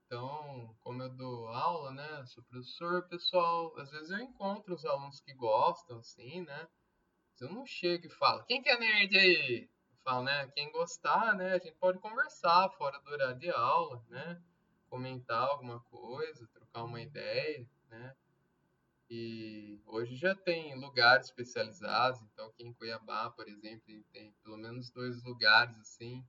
Então, 0.07 0.77
como 0.81 1.03
eu 1.03 1.09
dou 1.09 1.49
aula, 1.49 1.91
né, 1.91 2.25
sou 2.27 2.43
professor, 2.45 3.09
pessoal, 3.09 3.77
às 3.77 3.91
vezes 3.91 4.11
eu 4.11 4.21
encontro 4.21 4.73
os 4.73 4.85
alunos 4.85 5.21
que 5.21 5.35
gostam, 5.35 5.99
assim, 5.99 6.43
né? 6.43 6.69
Eu 7.41 7.51
não 7.51 7.67
chego 7.67 8.07
e 8.07 8.11
falo, 8.11 8.45
quem 8.45 8.63
que 8.63 8.69
é 8.69 8.79
nerd 8.79 9.19
aí? 9.19 9.69
Eu 9.91 9.97
falo, 10.05 10.23
né, 10.23 10.47
quem 10.55 10.71
gostar, 10.71 11.35
né, 11.35 11.55
a 11.55 11.59
gente 11.59 11.75
pode 11.75 11.99
conversar 11.99 12.71
fora 12.79 12.99
do 13.01 13.11
horário 13.11 13.39
de 13.41 13.51
aula, 13.51 14.01
né? 14.09 14.41
Comentar 14.89 15.49
alguma 15.49 15.81
coisa, 15.81 16.47
trocar 16.55 16.85
uma 16.85 17.03
ideia, 17.03 17.69
né? 17.91 18.17
E 19.09 19.81
hoje 19.87 20.17
já 20.17 20.35
tem 20.35 20.75
lugares 20.81 21.27
especializados, 21.27 22.21
então 22.23 22.47
aqui 22.49 22.65
em 22.65 22.73
Cuiabá, 22.73 23.31
por 23.31 23.49
exemplo, 23.49 24.05
tem 24.13 24.33
pelo 24.43 24.57
menos 24.57 24.91
dois 24.91 25.23
lugares 25.23 25.79
assim, 25.79 26.27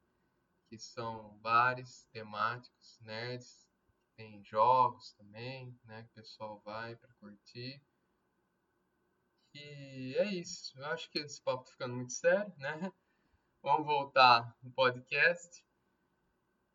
que 0.69 0.77
são 0.77 1.37
bares 1.39 2.07
temáticos, 2.11 2.99
nerds, 3.01 3.67
tem 4.15 4.43
jogos 4.43 5.13
também, 5.13 5.79
né, 5.85 6.03
que 6.03 6.09
o 6.09 6.21
pessoal 6.21 6.61
vai 6.63 6.95
para 6.95 7.13
curtir. 7.15 7.81
E 9.53 10.15
é 10.17 10.25
isso. 10.25 10.77
Eu 10.77 10.85
acho 10.87 11.09
que 11.09 11.19
esse 11.19 11.41
papo 11.41 11.63
tá 11.63 11.71
ficando 11.71 11.95
muito 11.95 12.13
sério, 12.13 12.53
né? 12.57 12.91
Vamos 13.61 13.87
voltar 13.87 14.55
no 14.61 14.71
podcast. 14.71 15.63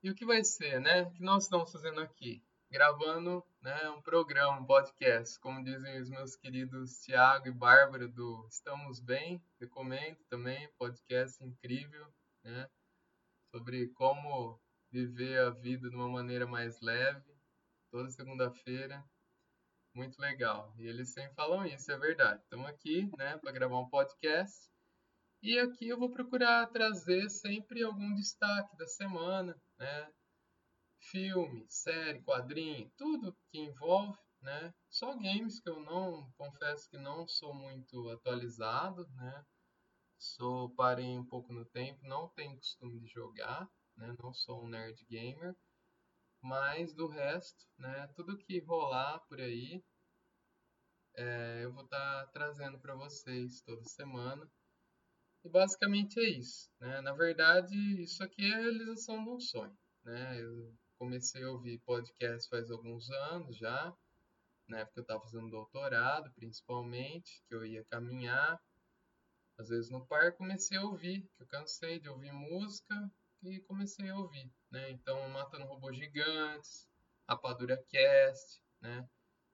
E 0.02 0.10
o 0.10 0.14
que 0.14 0.26
vai 0.26 0.42
ser, 0.42 0.80
né? 0.80 1.02
O 1.02 1.12
que 1.12 1.22
nós 1.22 1.44
estamos 1.44 1.70
fazendo 1.70 2.00
aqui? 2.00 2.44
Gravando 2.72 3.44
né, 3.60 3.90
um 3.90 4.00
programa, 4.00 4.58
um 4.58 4.64
podcast, 4.64 5.38
como 5.40 5.62
dizem 5.62 6.00
os 6.00 6.08
meus 6.08 6.34
queridos 6.34 7.02
Tiago 7.02 7.46
e 7.46 7.52
Bárbara 7.52 8.08
do 8.08 8.46
Estamos 8.50 8.98
Bem, 8.98 9.44
recomendo 9.60 10.16
também, 10.30 10.72
podcast 10.78 11.44
incrível, 11.44 12.10
né, 12.42 12.66
sobre 13.54 13.88
como 13.88 14.58
viver 14.90 15.38
a 15.40 15.50
vida 15.50 15.90
de 15.90 15.94
uma 15.94 16.08
maneira 16.08 16.46
mais 16.46 16.80
leve, 16.80 17.30
toda 17.90 18.08
segunda-feira, 18.08 19.04
muito 19.94 20.18
legal. 20.18 20.74
E 20.78 20.86
eles 20.86 21.12
sempre 21.12 21.34
falam 21.34 21.66
isso, 21.66 21.92
é 21.92 21.98
verdade. 21.98 22.40
Estamos 22.40 22.66
aqui, 22.70 23.12
né, 23.18 23.36
para 23.36 23.52
gravar 23.52 23.80
um 23.80 23.90
podcast. 23.90 24.70
E 25.42 25.58
aqui 25.58 25.88
eu 25.88 25.98
vou 25.98 26.10
procurar 26.10 26.66
trazer 26.68 27.28
sempre 27.28 27.82
algum 27.82 28.14
destaque 28.14 28.74
da 28.78 28.86
semana, 28.86 29.60
né? 29.78 30.10
Filme, 31.10 31.66
série, 31.68 32.22
quadrinho, 32.22 32.90
tudo 32.96 33.36
que 33.50 33.58
envolve, 33.58 34.18
né? 34.40 34.74
Só 34.88 35.14
games 35.14 35.60
que 35.60 35.68
eu 35.68 35.80
não, 35.80 36.30
confesso 36.36 36.88
que 36.88 36.98
não 36.98 37.26
sou 37.26 37.54
muito 37.54 38.08
atualizado, 38.10 39.06
né? 39.10 39.44
Sou 40.18 40.70
parei 40.74 41.18
um 41.18 41.24
pouco 41.24 41.52
no 41.52 41.64
tempo, 41.64 42.06
não 42.06 42.28
tenho 42.30 42.56
costume 42.56 43.00
de 43.00 43.08
jogar, 43.08 43.68
né? 43.96 44.14
Não 44.22 44.32
sou 44.32 44.64
um 44.64 44.68
nerd 44.68 45.04
gamer, 45.10 45.56
mas 46.40 46.94
do 46.94 47.08
resto, 47.08 47.66
né? 47.78 48.08
Tudo 48.14 48.38
que 48.38 48.60
rolar 48.60 49.20
por 49.28 49.40
aí, 49.40 49.82
é, 51.16 51.64
eu 51.64 51.72
vou 51.72 51.84
estar 51.84 52.26
tá 52.26 52.32
trazendo 52.32 52.78
para 52.78 52.94
vocês 52.94 53.60
toda 53.62 53.84
semana. 53.84 54.48
E 55.44 55.48
basicamente 55.48 56.20
é 56.20 56.28
isso, 56.38 56.70
né? 56.80 57.00
Na 57.00 57.12
verdade, 57.12 57.74
isso 58.00 58.22
aqui 58.22 58.44
é 58.44 58.54
a 58.54 58.58
realização 58.58 59.24
de 59.24 59.30
um 59.30 59.40
sonho, 59.40 59.76
né? 60.04 60.40
Eu 60.40 60.72
comecei 61.02 61.42
a 61.42 61.50
ouvir 61.50 61.80
podcast 61.80 62.48
faz 62.48 62.70
alguns 62.70 63.10
anos 63.10 63.56
já, 63.56 63.92
na 64.68 64.78
época 64.78 65.00
eu 65.00 65.02
estava 65.02 65.20
fazendo 65.20 65.50
doutorado, 65.50 66.32
principalmente, 66.32 67.42
que 67.48 67.54
eu 67.56 67.66
ia 67.66 67.84
caminhar, 67.86 68.62
às 69.58 69.68
vezes 69.68 69.90
no 69.90 70.06
parque 70.06 70.38
comecei 70.38 70.78
a 70.78 70.84
ouvir, 70.84 71.22
que 71.36 71.42
eu 71.42 71.46
cansei 71.48 71.98
de 71.98 72.08
ouvir 72.08 72.30
música 72.30 73.10
e 73.42 73.58
comecei 73.62 74.10
a 74.10 74.16
ouvir, 74.16 74.48
né? 74.70 74.92
Então, 74.92 75.28
Matando 75.30 75.64
Robôs 75.64 75.96
Gigantes, 75.96 76.88
Rapadura 77.28 77.84
Cast, 77.88 78.62
né? 78.80 79.04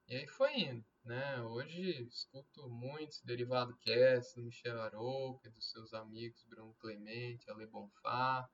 E 0.07 0.17
aí 0.17 0.27
foi 0.27 0.55
indo, 0.55 0.85
né? 1.03 1.41
Hoje 1.41 2.03
escuto 2.03 2.69
muitos 2.69 3.23
Derivado 3.23 3.75
Cast, 3.79 4.39
Michel 4.39 4.83
Arouca, 4.83 5.49
dos 5.49 5.71
seus 5.71 5.95
amigos 5.95 6.45
Bruno 6.45 6.75
Clemente, 6.75 7.51
Ale 7.51 7.67
Bonfá, 7.67 8.47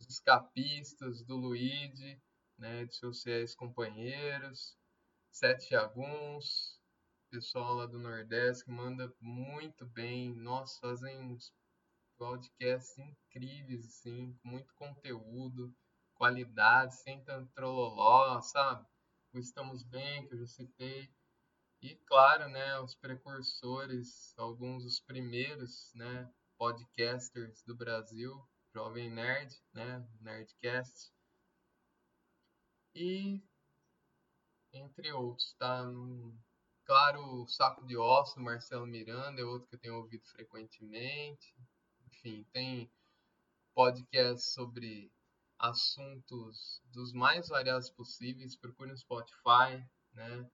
os 0.00 0.08
escapistas 0.08 1.22
do 1.22 1.36
Luigi, 1.36 2.20
né, 2.58 2.84
de 2.86 2.96
seus 2.96 3.22
fiéis 3.22 3.54
companheiros, 3.54 4.76
Sete 5.30 5.70
Jaguns, 5.70 6.80
pessoal 7.30 7.74
lá 7.74 7.86
do 7.86 7.98
Nordeste 7.98 8.64
que 8.64 8.70
manda 8.70 9.14
muito 9.20 9.86
bem. 9.86 10.34
Nós 10.34 10.78
fazem 10.78 11.16
uns 11.20 11.52
podcasts 12.18 12.98
incríveis, 12.98 13.86
assim, 13.86 14.36
com 14.42 14.48
muito 14.48 14.74
conteúdo, 14.74 15.72
qualidade, 16.14 16.96
sem 16.96 17.22
tanto 17.24 17.50
trololó, 17.52 18.40
sabe? 18.42 18.86
O 19.32 19.38
Estamos 19.38 19.84
Bem, 19.84 20.26
que 20.26 20.34
eu 20.34 20.38
já 20.40 20.46
citei. 20.46 21.08
E, 21.80 21.94
claro, 22.06 22.48
né, 22.48 22.78
os 22.80 22.94
precursores, 22.94 24.34
alguns 24.36 24.84
dos 24.84 25.00
primeiros, 25.00 25.92
né, 25.94 26.30
podcasters 26.58 27.62
do 27.62 27.74
Brasil, 27.74 28.36
Jovem 28.72 29.10
Nerd, 29.10 29.54
né? 29.72 30.06
Nerdcast. 30.20 31.12
E 32.94 33.42
entre 34.72 35.12
outros, 35.12 35.52
tá? 35.54 35.84
Claro, 36.84 37.42
o 37.42 37.46
Saco 37.46 37.86
de 37.86 37.96
Osso, 37.96 38.40
Marcelo 38.40 38.86
Miranda, 38.86 39.40
é 39.40 39.44
outro 39.44 39.68
que 39.68 39.76
eu 39.76 39.80
tenho 39.80 39.96
ouvido 39.96 40.26
frequentemente. 40.28 41.54
Enfim, 42.06 42.44
tem 42.52 42.90
podcast 43.74 44.52
sobre 44.52 45.12
assuntos 45.58 46.82
dos 46.86 47.12
mais 47.12 47.48
variados 47.48 47.90
possíveis. 47.90 48.56
Procure 48.56 48.90
no 48.90 48.96
Spotify, 48.96 49.84
né? 50.12 50.50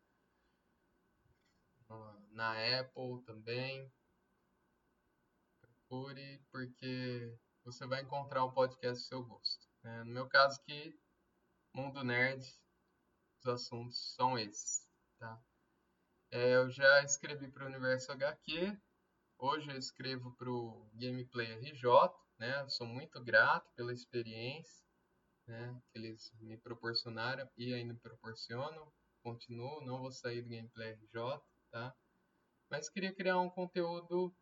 Na 2.33 2.81
Apple 2.81 3.23
também. 3.25 3.91
Procure, 5.61 6.45
porque 6.51 7.39
você 7.67 7.85
vai 7.85 8.01
encontrar 8.01 8.45
um 8.45 8.53
podcast 8.53 9.03
do 9.03 9.09
seu 9.09 9.25
gosto. 9.25 9.67
É, 9.83 10.05
no 10.05 10.13
meu 10.13 10.29
caso 10.29 10.61
aqui, 10.61 10.97
Mundo 11.75 12.05
Nerd, 12.05 12.47
os 13.41 13.47
assuntos 13.49 14.15
são 14.15 14.39
esses. 14.39 14.89
Tá? 15.19 15.43
É, 16.31 16.55
eu 16.55 16.71
já 16.71 17.03
escrevi 17.03 17.51
para 17.51 17.65
o 17.65 17.67
Universo 17.67 18.13
HQ, 18.13 18.79
hoje 19.37 19.69
eu 19.69 19.77
escrevo 19.77 20.33
para 20.37 20.49
o 20.49 20.89
Gameplay 20.95 21.55
RJ, 21.55 21.91
né? 22.39 22.63
Eu 22.63 22.71
sou 22.71 22.87
muito 22.87 23.21
grato 23.25 23.69
pela 23.75 23.93
experiência 23.93 24.87
né, 25.49 25.83
que 25.91 25.99
eles 25.99 26.33
me 26.39 26.57
proporcionaram 26.57 27.51
e 27.57 27.75
ainda 27.75 27.95
proporcionam. 27.97 28.93
Continuo, 29.25 29.85
não 29.85 29.99
vou 29.99 30.13
sair 30.13 30.41
do 30.41 30.49
Gameplay 30.49 30.93
RJ, 30.93 31.41
tá? 31.73 31.93
Mas 32.71 32.89
queria 32.89 33.13
criar 33.13 33.41
um 33.41 33.51
conteúdo 33.51 34.33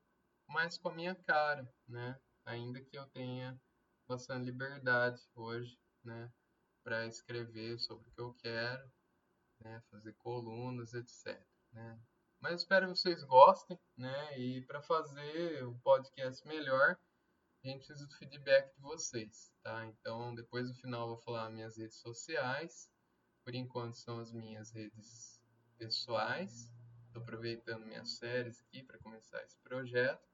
mais 0.47 0.77
com 0.77 0.91
a 0.91 0.95
minha 0.95 1.15
cara, 1.15 1.67
né? 1.89 2.21
Ainda 2.45 2.81
que 2.81 2.97
eu 2.97 3.07
tenha 3.09 3.61
bastante 4.09 4.45
liberdade 4.45 5.21
hoje, 5.35 5.79
né, 6.03 6.31
para 6.83 7.07
escrever 7.07 7.79
sobre 7.79 8.09
o 8.09 8.13
que 8.13 8.21
eu 8.21 8.35
quero, 8.35 8.93
né, 9.61 9.83
fazer 9.91 10.13
colunas, 10.15 10.93
etc. 10.95 11.43
Né. 11.73 11.99
Mas 12.41 12.61
espero 12.61 12.87
que 12.87 12.99
vocês 12.99 13.23
gostem, 13.25 13.79
né, 13.97 14.39
e 14.39 14.61
para 14.67 14.83
fazer 14.83 15.65
o 15.65 15.79
podcast 15.79 16.47
melhor, 16.47 16.99
a 17.65 17.69
gente 17.69 17.79
precisa 17.79 18.07
do 18.07 18.15
feedback 18.17 18.75
de 18.75 18.81
vocês, 18.83 19.51
tá? 19.63 19.87
Então, 19.87 20.35
depois 20.35 20.69
no 20.69 20.75
final 20.75 21.03
eu 21.03 21.15
vou 21.15 21.23
falar 21.23 21.49
minhas 21.49 21.79
redes 21.79 21.97
sociais. 21.97 22.91
Por 23.43 23.55
enquanto 23.55 23.97
são 23.97 24.21
as 24.21 24.31
minhas 24.31 24.71
redes 24.71 25.41
pessoais. 25.79 26.71
Estou 27.07 27.23
aproveitando 27.23 27.87
minhas 27.87 28.19
séries 28.19 28.61
aqui 28.61 28.83
para 28.83 28.99
começar 28.99 29.43
esse 29.43 29.57
projeto. 29.61 30.29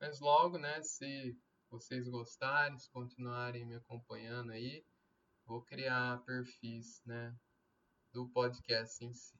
Mas 0.00 0.20
logo, 0.20 0.56
né, 0.56 0.80
se 0.82 1.36
vocês 1.70 2.08
gostarem, 2.08 2.78
se 2.78 2.90
continuarem 2.90 3.66
me 3.66 3.74
acompanhando 3.74 4.52
aí, 4.52 4.84
vou 5.44 5.62
criar 5.62 6.22
perfis, 6.24 7.02
né, 7.04 7.36
do 8.12 8.28
podcast 8.28 9.04
em 9.04 9.12
si. 9.14 9.38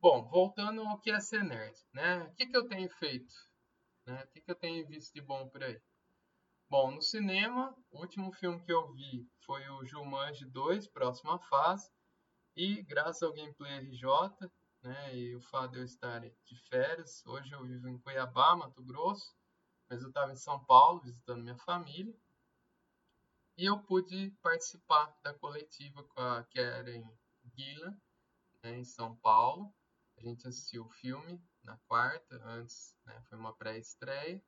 Bom, 0.00 0.26
voltando 0.28 0.80
ao 0.80 0.98
que 0.98 1.10
é 1.10 1.20
ser 1.20 1.44
nerd, 1.44 1.76
né? 1.92 2.22
O 2.22 2.34
que, 2.34 2.46
que 2.46 2.56
eu 2.56 2.66
tenho 2.66 2.88
feito? 2.88 3.34
Né? 4.06 4.24
O 4.24 4.28
que, 4.28 4.40
que 4.40 4.50
eu 4.50 4.54
tenho 4.54 4.86
visto 4.88 5.12
de 5.12 5.20
bom 5.20 5.46
por 5.50 5.62
aí? 5.62 5.78
Bom, 6.70 6.90
no 6.92 7.02
cinema, 7.02 7.76
o 7.90 8.00
último 8.00 8.32
filme 8.32 8.64
que 8.64 8.72
eu 8.72 8.90
vi 8.94 9.28
foi 9.44 9.68
o 9.68 9.84
Jumanji 9.84 10.46
2, 10.46 10.88
Próxima 10.88 11.38
Fase. 11.50 11.90
E 12.56 12.82
graças 12.82 13.22
ao 13.22 13.32
Gameplay 13.32 13.78
RJ, 13.80 14.04
né, 14.82 15.16
e 15.16 15.36
o 15.36 15.40
fato 15.42 15.72
de 15.72 15.78
eu 15.80 15.84
estar 15.84 16.20
de 16.20 16.56
férias, 16.68 17.24
hoje 17.26 17.52
eu 17.52 17.62
vivo 17.64 17.88
em 17.88 17.98
Cuiabá, 17.98 18.56
Mato 18.56 18.82
Grosso, 18.82 19.34
mas 19.90 20.02
eu 20.02 20.08
estava 20.08 20.32
em 20.32 20.36
São 20.36 20.64
Paulo 20.64 21.00
visitando 21.00 21.42
minha 21.42 21.58
família. 21.58 22.16
E 23.58 23.66
eu 23.66 23.78
pude 23.80 24.30
participar 24.40 25.14
da 25.22 25.34
coletiva 25.34 26.04
com 26.04 26.20
a 26.20 26.44
Karen 26.44 27.04
Gillan, 27.44 28.00
né, 28.62 28.78
em 28.78 28.84
São 28.84 29.16
Paulo. 29.16 29.74
A 30.16 30.22
gente 30.22 30.46
assistiu 30.46 30.84
o 30.84 30.90
filme 30.90 31.42
na 31.64 31.76
quarta, 31.88 32.40
antes 32.44 32.96
né, 33.04 33.20
foi 33.28 33.36
uma 33.36 33.52
pré-estreia. 33.52 34.40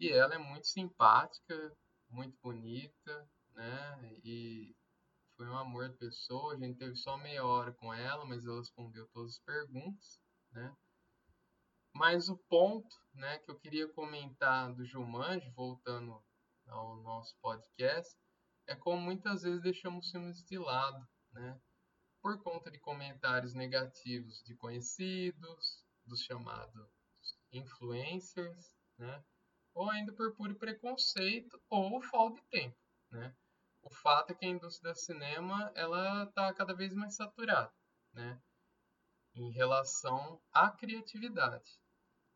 E 0.00 0.08
ela 0.10 0.34
é 0.34 0.38
muito 0.38 0.66
simpática, 0.66 1.76
muito 2.08 2.36
bonita, 2.42 3.30
né? 3.54 4.18
E 4.24 4.74
foi 5.36 5.46
um 5.46 5.56
amor 5.56 5.90
de 5.90 5.96
pessoa. 5.96 6.54
A 6.54 6.56
gente 6.56 6.78
teve 6.78 6.96
só 6.96 7.16
meia 7.18 7.44
hora 7.44 7.72
com 7.72 7.92
ela, 7.92 8.24
mas 8.24 8.46
ela 8.46 8.58
respondeu 8.58 9.06
todas 9.08 9.32
as 9.32 9.38
perguntas, 9.40 10.18
né? 10.52 10.74
Mas 11.92 12.28
o 12.28 12.36
ponto, 12.48 12.96
né, 13.12 13.38
que 13.38 13.50
eu 13.50 13.58
queria 13.58 13.88
comentar 13.88 14.72
do 14.74 14.84
Jumanji, 14.84 15.50
voltando 15.50 16.22
ao 16.66 16.96
nosso 16.96 17.36
podcast, 17.40 18.16
é 18.66 18.76
como 18.76 19.00
muitas 19.00 19.42
vezes 19.42 19.62
deixamos 19.62 20.10
filmes 20.10 20.42
de 20.44 20.58
lado, 20.58 21.08
né? 21.32 21.60
Por 22.22 22.40
conta 22.42 22.70
de 22.70 22.78
comentários 22.78 23.54
negativos 23.54 24.42
de 24.44 24.54
conhecidos, 24.54 25.84
dos 26.04 26.22
chamados 26.22 26.88
influencers, 27.50 28.76
né? 28.96 29.24
Ou 29.74 29.90
ainda 29.90 30.12
por 30.12 30.34
puro 30.36 30.54
preconceito 30.54 31.60
ou 31.68 32.00
falta 32.02 32.40
de 32.40 32.46
tempo, 32.48 32.76
né? 33.10 33.34
o 33.82 33.90
fato 33.90 34.32
é 34.32 34.34
que 34.34 34.44
a 34.44 34.48
indústria 34.48 34.92
do 34.92 34.98
cinema 34.98 35.72
ela 35.74 36.24
está 36.24 36.52
cada 36.52 36.74
vez 36.74 36.94
mais 36.94 37.14
saturada, 37.14 37.72
né? 38.12 38.40
Em 39.34 39.50
relação 39.50 40.40
à 40.52 40.70
criatividade. 40.70 41.78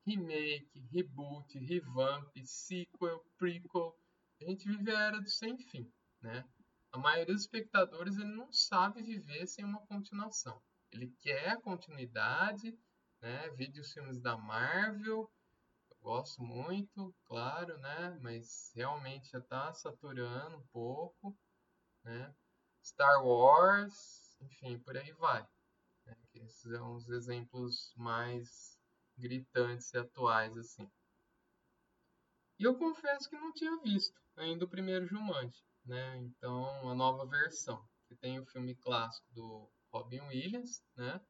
Remake, 0.06 0.80
reboot, 0.92 1.58
revamp, 1.58 2.30
sequel, 2.44 3.24
prequel. 3.36 3.98
A 4.40 4.44
gente 4.44 4.68
vive 4.68 4.94
a 4.94 5.00
era 5.00 5.20
do 5.20 5.28
sem 5.28 5.56
fim, 5.56 5.90
né? 6.20 6.44
A 6.92 6.98
maioria 6.98 7.34
dos 7.34 7.42
espectadores 7.42 8.16
ele 8.16 8.34
não 8.34 8.52
sabe 8.52 9.02
viver 9.02 9.46
sem 9.46 9.64
uma 9.64 9.84
continuação. 9.86 10.62
Ele 10.92 11.12
quer 11.20 11.60
continuidade, 11.60 12.78
né? 13.20 13.48
Vídeos 13.50 13.92
filmes 13.92 14.20
da 14.20 14.36
Marvel, 14.36 15.28
gosto 16.04 16.42
muito, 16.42 17.14
claro, 17.24 17.78
né? 17.78 18.18
Mas 18.20 18.70
realmente 18.74 19.30
já 19.30 19.38
está 19.38 19.72
saturando 19.72 20.58
um 20.58 20.66
pouco, 20.66 21.36
né? 22.04 22.32
Star 22.84 23.24
Wars, 23.24 24.36
enfim, 24.42 24.78
por 24.78 24.96
aí 24.96 25.12
vai. 25.12 25.44
Esses 26.34 26.60
são 26.62 26.96
os 26.96 27.08
exemplos 27.08 27.92
mais 27.96 28.78
gritantes 29.16 29.92
e 29.94 29.98
atuais, 29.98 30.56
assim. 30.56 30.90
E 32.58 32.64
eu 32.64 32.76
confesso 32.76 33.28
que 33.28 33.36
não 33.36 33.52
tinha 33.52 33.80
visto 33.80 34.20
ainda 34.36 34.64
o 34.64 34.68
primeiro 34.68 35.06
Jumanji, 35.06 35.62
né? 35.84 36.16
Então, 36.18 36.88
a 36.88 36.94
nova 36.94 37.26
versão, 37.26 37.86
que 38.08 38.14
tem 38.16 38.38
o 38.38 38.46
filme 38.46 38.74
clássico 38.76 39.32
do 39.32 39.70
Robin 39.92 40.20
Williams, 40.22 40.82
né? 40.96 41.20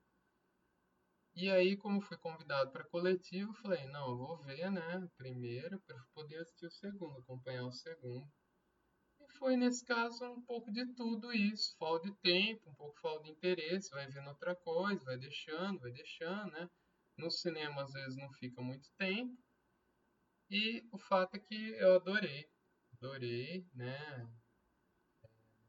E 1.36 1.50
aí, 1.50 1.76
como 1.76 2.00
fui 2.00 2.16
convidado 2.16 2.70
para 2.70 2.84
coletivo, 2.84 3.52
falei, 3.54 3.84
não, 3.86 4.10
eu 4.10 4.16
vou 4.16 4.38
ver, 4.38 4.70
né, 4.70 5.08
primeiro, 5.16 5.80
para 5.80 6.00
poder 6.14 6.36
assistir 6.36 6.66
o 6.66 6.70
segundo, 6.70 7.18
acompanhar 7.18 7.66
o 7.66 7.72
segundo. 7.72 8.30
Foi, 9.38 9.56
nesse 9.56 9.84
caso, 9.84 10.24
um 10.24 10.42
pouco 10.42 10.72
de 10.72 10.86
tudo 10.94 11.32
isso. 11.32 11.76
Falta 11.78 12.08
de 12.08 12.16
tempo, 12.16 12.70
um 12.70 12.74
pouco 12.74 12.98
falta 13.00 13.24
de 13.24 13.30
interesse, 13.30 13.90
vai 13.90 14.06
vendo 14.08 14.28
outra 14.28 14.54
coisa, 14.54 15.04
vai 15.04 15.18
deixando, 15.18 15.80
vai 15.80 15.92
deixando, 15.92 16.52
né. 16.52 16.70
No 17.16 17.30
cinema, 17.30 17.82
às 17.82 17.92
vezes, 17.92 18.16
não 18.16 18.32
fica 18.32 18.60
muito 18.60 18.90
tempo. 18.98 19.36
E 20.50 20.86
o 20.92 20.98
fato 20.98 21.36
é 21.36 21.38
que 21.38 21.54
eu 21.54 21.94
adorei, 21.96 22.48
adorei, 22.94 23.66
né. 23.74 24.28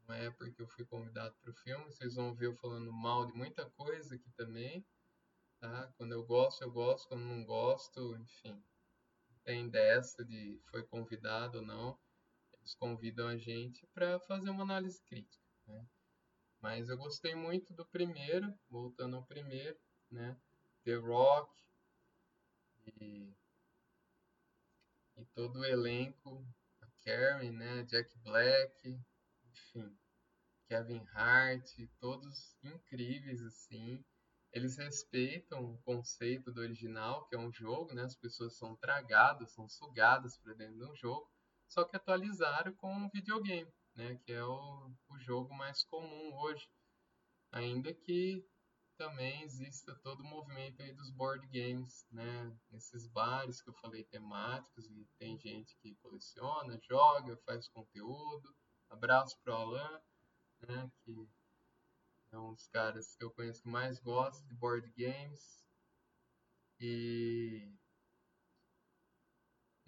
Não 0.06 0.14
é 0.14 0.30
porque 0.30 0.62
eu 0.62 0.68
fui 0.68 0.84
convidado 0.84 1.34
para 1.40 1.50
o 1.50 1.54
filme, 1.54 1.86
vocês 1.86 2.14
vão 2.14 2.34
ver 2.34 2.46
eu 2.46 2.56
falando 2.56 2.92
mal 2.92 3.26
de 3.26 3.32
muita 3.32 3.68
coisa 3.70 4.14
aqui 4.14 4.30
também 4.36 4.86
Tá? 5.60 5.90
Quando 5.96 6.12
eu 6.12 6.24
gosto, 6.24 6.62
eu 6.62 6.70
gosto, 6.70 7.08
quando 7.08 7.24
não 7.24 7.44
gosto, 7.44 8.14
enfim. 8.16 8.62
Tem 9.42 9.68
dessa 9.68 10.24
de 10.24 10.60
foi 10.70 10.82
convidado 10.82 11.58
ou 11.58 11.64
não. 11.64 11.98
Convidam 12.74 13.28
a 13.28 13.36
gente 13.36 13.86
para 13.88 14.18
fazer 14.20 14.50
uma 14.50 14.62
análise 14.62 15.02
crítica. 15.04 15.44
Né? 15.66 15.86
Mas 16.60 16.88
eu 16.88 16.96
gostei 16.96 17.34
muito 17.34 17.72
do 17.74 17.86
primeiro, 17.86 18.52
voltando 18.68 19.16
ao 19.16 19.24
primeiro, 19.24 19.78
né? 20.10 20.36
The 20.84 20.94
Rock 20.96 21.52
e, 23.00 23.34
e 25.16 25.24
todo 25.34 25.60
o 25.60 25.64
elenco, 25.64 26.46
a 26.80 26.86
Karen, 27.04 27.52
né? 27.52 27.82
Jack 27.84 28.16
Black, 28.18 29.00
enfim, 29.50 29.98
Kevin 30.68 31.04
Hart, 31.12 31.70
todos 32.00 32.56
incríveis 32.62 33.42
assim 33.42 34.04
eles 34.56 34.78
respeitam 34.78 35.72
o 35.72 35.78
conceito 35.82 36.50
do 36.50 36.62
original, 36.62 37.26
que 37.26 37.36
é 37.36 37.38
um 37.38 37.52
jogo, 37.52 37.92
né? 37.92 38.04
As 38.04 38.16
pessoas 38.16 38.56
são 38.56 38.74
tragadas, 38.76 39.52
são 39.52 39.68
sugadas 39.68 40.38
para 40.38 40.54
dentro 40.54 40.78
de 40.78 40.84
um 40.84 40.96
jogo, 40.96 41.30
só 41.68 41.84
que 41.84 41.96
atualizaram 41.96 42.74
com 42.74 42.92
um 42.92 43.08
videogame, 43.08 43.72
né? 43.94 44.16
Que 44.24 44.32
é 44.32 44.44
o, 44.44 44.90
o 45.08 45.18
jogo 45.18 45.54
mais 45.54 45.84
comum 45.84 46.34
hoje. 46.36 46.68
Ainda 47.52 47.92
que 47.92 48.44
também 48.96 49.42
exista 49.42 49.94
todo 49.96 50.20
o 50.20 50.26
movimento 50.26 50.80
aí 50.82 50.92
dos 50.92 51.10
board 51.10 51.46
games, 51.48 52.06
né? 52.10 52.56
Nesses 52.70 53.06
bares 53.06 53.60
que 53.60 53.68
eu 53.68 53.74
falei 53.74 54.04
temáticos 54.04 54.86
e 54.90 55.06
tem 55.18 55.38
gente 55.38 55.76
que 55.80 55.94
coleciona, 55.96 56.80
joga, 56.82 57.36
faz 57.44 57.68
conteúdo. 57.68 58.54
Abraço 58.88 59.38
pro 59.42 59.52
Alan, 59.52 60.00
né? 60.66 60.90
Que 61.04 61.28
é 62.32 62.38
um 62.38 62.54
dos 62.54 62.66
caras 62.68 63.14
que 63.16 63.24
eu 63.24 63.30
conheço 63.30 63.62
que 63.62 63.68
mais 63.68 63.98
gosta 64.00 64.46
de 64.46 64.54
board 64.54 64.90
games. 64.96 65.64
E 66.80 67.70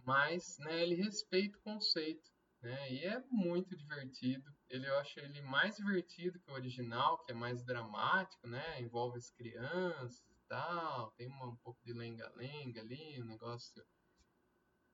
mas, 0.09 0.57
né, 0.61 0.83
ele 0.83 0.95
respeita 0.95 1.59
o 1.59 1.61
conceito, 1.61 2.31
né? 2.63 2.91
E 2.91 3.05
é 3.05 3.23
muito 3.31 3.77
divertido. 3.77 4.51
Ele 4.71 4.89
eu 4.89 4.99
acho 5.01 5.21
ele 5.21 5.43
mais 5.43 5.77
divertido 5.77 6.41
que 6.41 6.51
o 6.51 6.55
original, 6.55 7.23
que 7.25 7.33
é 7.33 7.35
mais 7.35 7.63
dramático, 7.63 8.47
né? 8.47 8.81
Envolve 8.81 9.19
as 9.19 9.31
crianças 9.31 10.19
e 10.31 10.49
tal, 10.49 11.11
tem 11.11 11.27
uma, 11.27 11.49
um 11.49 11.57
pouco 11.57 11.79
de 11.85 11.93
lenga-lenga 11.93 12.81
ali, 12.81 13.21
um 13.21 13.27
negócio 13.27 13.87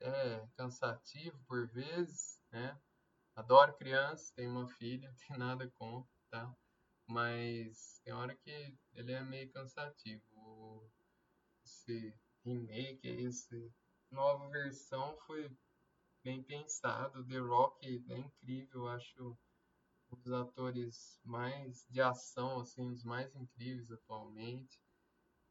é, 0.01 0.49
cansativo 0.57 1.39
por 1.47 1.69
vezes, 1.69 2.41
né? 2.51 2.77
Adoro 3.37 3.73
crianças, 3.77 4.33
tenho 4.33 4.51
uma 4.51 4.67
filha, 4.67 5.07
não 5.09 5.17
tenho 5.17 5.39
nada 5.39 5.71
contra, 5.79 6.11
tá? 6.29 6.53
Mas 7.07 8.01
tem 8.03 8.13
hora 8.13 8.35
que 8.35 8.77
ele 8.95 9.13
é 9.13 9.23
meio 9.23 9.53
cansativo. 9.53 10.91
Esse 11.65 12.13
remake, 12.45 13.27
essa 13.27 13.57
nova 14.15 14.49
versão 14.49 15.17
foi 15.27 15.51
bem 16.23 16.43
pensado. 16.43 17.27
The 17.27 17.39
Rock 17.39 17.87
é 18.09 18.17
incrível, 18.17 18.89
acho 18.89 19.37
um 20.11 20.17
dos 20.17 20.33
atores 20.33 21.21
mais 21.25 21.85
de 21.91 22.01
ação, 22.01 22.61
assim, 22.61 22.91
os 22.91 23.05
mais 23.05 23.35
incríveis 23.35 23.91
atualmente. 23.91 24.81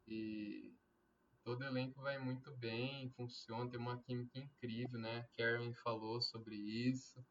E 0.07 0.75
todo 1.43 1.63
elenco 1.63 2.01
vai 2.01 2.17
muito 2.17 2.55
bem, 2.57 3.11
funciona, 3.11 3.69
tem 3.69 3.79
uma 3.79 4.01
química 4.01 4.39
incrível, 4.39 4.99
né? 4.99 5.27
Karen 5.37 5.73
falou 5.75 6.21
sobre 6.21 6.55
isso 6.55 7.23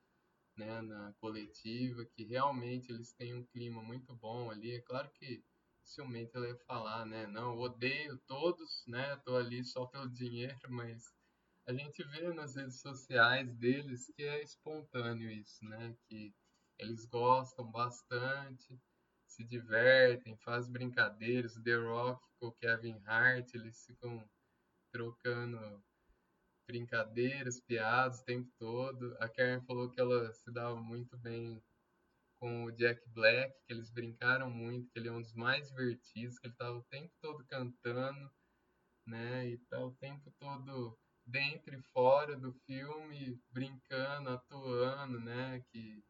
né, 0.56 0.82
na 0.82 1.12
coletiva, 1.14 2.04
que 2.04 2.24
realmente 2.24 2.92
eles 2.92 3.12
têm 3.14 3.34
um 3.34 3.44
clima 3.46 3.82
muito 3.82 4.14
bom 4.14 4.50
ali. 4.50 4.76
É 4.76 4.80
claro 4.82 5.10
que 5.12 5.42
dificilmente 5.82 6.36
ela 6.36 6.48
ia 6.48 6.58
falar, 6.66 7.04
né, 7.06 7.26
não, 7.26 7.58
odeio 7.58 8.18
todos, 8.26 8.84
né, 8.86 9.16
tô 9.24 9.36
ali 9.36 9.64
só 9.64 9.86
pelo 9.86 10.08
dinheiro, 10.08 10.56
mas 10.70 11.12
a 11.66 11.72
gente 11.72 12.02
vê 12.04 12.32
nas 12.32 12.56
redes 12.56 12.80
sociais 12.80 13.54
deles 13.56 14.10
que 14.16 14.22
é 14.22 14.42
espontâneo 14.42 15.30
isso, 15.30 15.64
né, 15.64 15.96
que 16.08 16.34
eles 16.78 17.04
gostam 17.06 17.70
bastante, 17.70 18.80
se 19.26 19.44
divertem, 19.44 20.36
fazem 20.36 20.72
brincadeiras, 20.72 21.54
The 21.62 21.76
Rock 21.76 22.22
com 22.38 22.52
Kevin 22.52 23.00
Hart, 23.06 23.54
eles 23.54 23.84
ficam 23.86 24.28
trocando 24.92 25.82
brincadeiras, 26.66 27.60
piadas 27.60 28.20
o 28.20 28.24
tempo 28.24 28.50
todo. 28.58 29.16
A 29.20 29.28
Karen 29.28 29.62
falou 29.62 29.90
que 29.90 30.00
ela 30.00 30.32
se 30.32 30.50
dava 30.50 30.76
muito 30.76 31.16
bem 31.18 31.62
com 32.38 32.64
o 32.64 32.72
Jack 32.72 33.08
Black, 33.08 33.54
que 33.64 33.72
eles 33.72 33.90
brincaram 33.90 34.50
muito, 34.50 34.90
que 34.90 34.98
ele 34.98 35.08
é 35.08 35.12
um 35.12 35.22
dos 35.22 35.34
mais 35.34 35.68
divertidos, 35.68 36.38
que 36.38 36.46
ele 36.46 36.54
estava 36.54 36.76
o 36.76 36.84
tempo 36.84 37.12
todo 37.20 37.44
cantando, 37.46 38.30
né? 39.06 39.48
E 39.48 39.58
tá 39.58 39.78
o 39.80 39.92
tempo 39.92 40.30
todo 40.38 40.98
dentro 41.26 41.74
e 41.74 41.82
fora 41.92 42.36
do 42.36 42.52
filme, 42.66 43.40
brincando, 43.50 44.30
atuando, 44.30 45.20
né? 45.20 45.62
Que 45.72 46.02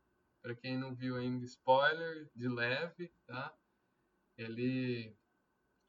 para 0.42 0.54
quem 0.56 0.76
não 0.76 0.94
viu 0.94 1.16
ainda, 1.16 1.44
spoiler 1.44 2.28
de 2.34 2.48
leve, 2.48 3.12
tá? 3.26 3.54
Ele 4.36 5.16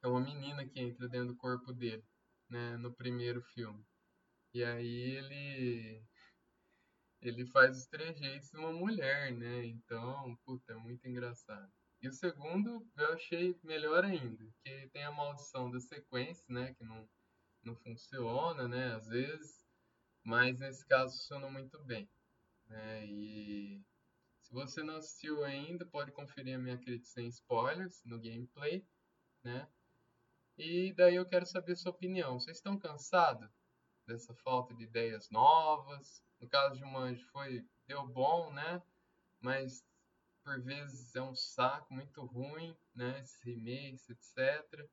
é 0.04 0.08
uma 0.08 0.22
menina 0.22 0.68
que 0.68 0.80
entra 0.80 1.08
dentro 1.08 1.30
do 1.30 1.38
corpo 1.38 1.74
dele, 1.74 2.04
né? 2.50 2.78
No 2.78 2.94
primeiro 2.94 3.42
filme. 3.42 3.84
E 4.54 4.64
aí 4.64 5.18
ele 5.18 6.04
ele 7.22 7.46
faz 7.46 7.78
os 7.78 7.88
trejeitos 7.88 8.50
de 8.52 8.58
uma 8.58 8.74
mulher, 8.74 9.32
né? 9.32 9.66
Então, 9.66 10.36
puta, 10.46 10.74
é 10.74 10.76
muito 10.76 11.08
engraçado. 11.08 11.72
E 12.02 12.08
o 12.08 12.12
segundo 12.12 12.86
eu 12.98 13.14
achei 13.14 13.58
melhor 13.64 14.04
ainda, 14.04 14.46
que 14.62 14.90
tem 14.90 15.04
a 15.06 15.12
maldição 15.12 15.72
da 15.72 15.80
sequência, 15.80 16.46
né? 16.50 16.74
Que 16.74 16.84
não, 16.84 17.10
não 17.64 17.76
funciona, 17.76 18.68
né? 18.68 18.96
Às 18.96 19.08
vezes, 19.08 19.66
mas 20.24 20.60
nesse 20.60 20.86
caso 20.86 21.18
funciona 21.18 21.50
muito 21.50 21.82
bem. 21.84 22.10
Né? 22.68 23.06
E 23.06 23.82
se 24.42 24.54
você 24.54 24.84
não 24.84 24.98
assistiu 24.98 25.44
ainda, 25.44 25.86
pode 25.86 26.12
conferir 26.12 26.56
a 26.56 26.62
minha 26.62 26.78
crítica 26.78 27.10
sem 27.10 27.28
spoilers 27.28 28.04
no 28.06 28.20
gameplay, 28.20 28.86
né? 29.44 29.68
E 30.58 30.94
daí 30.94 31.16
eu 31.16 31.26
quero 31.26 31.46
saber 31.46 31.74
a 31.74 31.76
sua 31.76 31.92
opinião. 31.92 32.40
Vocês 32.40 32.58
estão 32.58 32.78
cansados 32.78 33.50
dessa 34.06 34.34
falta 34.36 34.74
de 34.74 34.84
ideias 34.84 35.30
novas? 35.30 36.24
No 36.40 36.48
caso 36.48 36.78
de 36.78 36.86
Manjo 36.86 37.26
foi 37.32 37.66
deu 37.88 38.08
bom, 38.08 38.52
né? 38.54 38.82
Mas 39.42 39.84
por 40.44 40.62
vezes 40.62 41.16
é 41.16 41.22
um 41.22 41.36
saco 41.36 41.94
muito 41.94 42.24
ruim, 42.26 42.78
né? 42.94 43.20
Esses 43.20 43.42
remakes, 43.42 44.10
etc. 44.10 44.90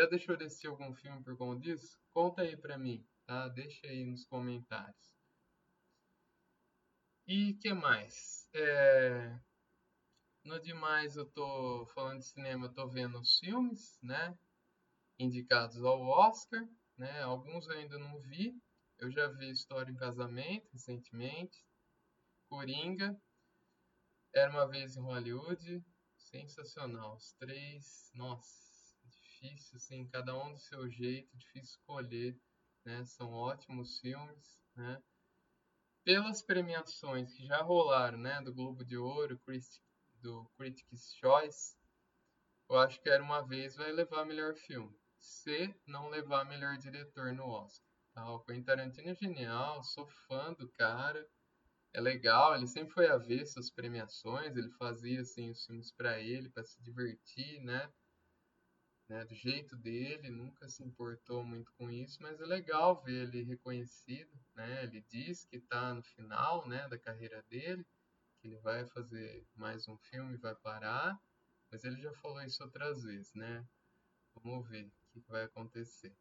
Já 0.00 0.06
deixou 0.06 0.34
de 0.34 0.44
assistir 0.44 0.66
algum 0.66 0.94
filme 0.94 1.22
por 1.22 1.36
conta 1.36 1.60
disso? 1.60 2.00
Conta 2.14 2.40
aí 2.40 2.56
pra 2.56 2.78
mim, 2.78 3.06
tá? 3.26 3.48
Deixa 3.48 3.86
aí 3.86 4.02
nos 4.02 4.24
comentários. 4.24 5.12
E 7.26 7.52
que 7.60 7.74
mais? 7.74 8.48
É... 8.54 9.38
No 10.42 10.58
demais 10.58 11.16
eu 11.16 11.26
tô 11.26 11.84
falando 11.92 12.20
de 12.20 12.24
cinema, 12.24 12.64
eu 12.64 12.72
tô 12.72 12.88
vendo 12.88 13.20
os 13.20 13.38
filmes, 13.40 13.98
né? 14.02 14.34
Indicados 15.18 15.84
ao 15.84 16.00
Oscar, 16.00 16.66
né? 16.96 17.20
Alguns 17.20 17.68
eu 17.68 17.76
ainda 17.76 17.98
não 17.98 18.18
vi. 18.22 18.58
Eu 18.96 19.10
já 19.10 19.28
vi 19.28 19.50
História 19.50 19.92
em 19.92 19.96
Casamento 19.96 20.66
recentemente. 20.72 21.62
Coringa. 22.48 23.20
Era 24.34 24.50
uma 24.50 24.66
vez 24.66 24.96
em 24.96 25.02
Hollywood. 25.02 25.84
Sensacional. 26.16 27.16
Os 27.16 27.34
três, 27.34 28.10
nossa, 28.14 28.69
difícil, 29.40 29.76
assim, 29.76 30.06
cada 30.08 30.36
um 30.36 30.52
do 30.52 30.58
seu 30.58 30.88
jeito, 30.90 31.34
difícil 31.36 31.78
escolher, 31.78 32.38
né? 32.84 33.04
São 33.06 33.32
ótimos 33.32 33.98
filmes, 33.98 34.62
né? 34.76 35.02
Pelas 36.04 36.42
premiações 36.42 37.32
que 37.32 37.46
já 37.46 37.62
rolaram, 37.62 38.18
né? 38.18 38.40
Do 38.42 38.54
Globo 38.54 38.84
de 38.84 38.96
Ouro, 38.96 39.40
do 40.14 40.50
Critics' 40.56 41.14
Choice, 41.14 41.76
eu 42.68 42.78
acho 42.78 43.00
que 43.00 43.08
Era 43.08 43.22
Uma 43.22 43.46
Vez 43.46 43.74
vai 43.76 43.90
levar 43.90 44.24
melhor 44.24 44.54
filme. 44.54 44.94
Se 45.18 45.74
não 45.86 46.08
levar 46.08 46.44
melhor 46.44 46.76
diretor 46.76 47.32
no 47.32 47.46
Oscar. 47.46 47.84
Tá? 48.14 48.30
O 48.30 48.40
Quentin 48.40 48.62
Tarantino 48.62 49.08
é 49.08 49.14
genial, 49.14 49.82
sou 49.82 50.06
fã 50.26 50.52
do 50.54 50.68
cara. 50.72 51.26
É 51.92 52.00
legal, 52.00 52.54
ele 52.54 52.66
sempre 52.66 52.92
foi 52.92 53.08
a 53.08 53.16
ver 53.16 53.46
suas 53.46 53.70
premiações, 53.70 54.56
ele 54.56 54.70
fazia 54.72 55.20
assim 55.20 55.50
os 55.50 55.64
filmes 55.64 55.90
para 55.92 56.20
ele, 56.20 56.48
para 56.50 56.64
se 56.64 56.80
divertir, 56.82 57.60
né? 57.62 57.92
Né? 59.10 59.24
Do 59.24 59.34
jeito 59.34 59.76
dele, 59.76 60.30
nunca 60.30 60.68
se 60.68 60.84
importou 60.84 61.42
muito 61.44 61.72
com 61.72 61.90
isso, 61.90 62.22
mas 62.22 62.40
é 62.40 62.46
legal 62.46 63.02
ver 63.02 63.24
ele 63.24 63.42
reconhecido, 63.42 64.30
né? 64.54 64.84
Ele 64.84 65.04
diz 65.10 65.44
que 65.44 65.56
está 65.56 65.92
no 65.92 66.02
final, 66.02 66.66
né, 66.68 66.88
da 66.88 66.96
carreira 66.96 67.42
dele, 67.50 67.84
que 68.40 68.46
ele 68.46 68.58
vai 68.58 68.86
fazer 68.86 69.44
mais 69.56 69.88
um 69.88 69.98
filme, 69.98 70.36
vai 70.36 70.54
parar, 70.54 71.20
mas 71.72 71.82
ele 71.82 72.00
já 72.00 72.12
falou 72.14 72.40
isso 72.42 72.62
outras 72.62 73.02
vezes, 73.02 73.34
né? 73.34 73.66
Vamos 74.36 74.68
ver 74.68 74.86
o 74.86 75.20
que 75.20 75.28
vai 75.28 75.42
acontecer. 75.42 76.16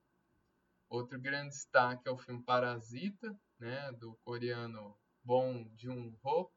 Outro 0.90 1.22
grande 1.22 1.50
destaque 1.50 2.08
é 2.08 2.12
o 2.12 2.18
filme 2.18 2.44
Parasita, 2.44 3.40
né, 3.60 3.92
do 3.92 4.16
coreano 4.24 4.98
Bong 5.24 5.72
Joon-ho, 5.78 6.52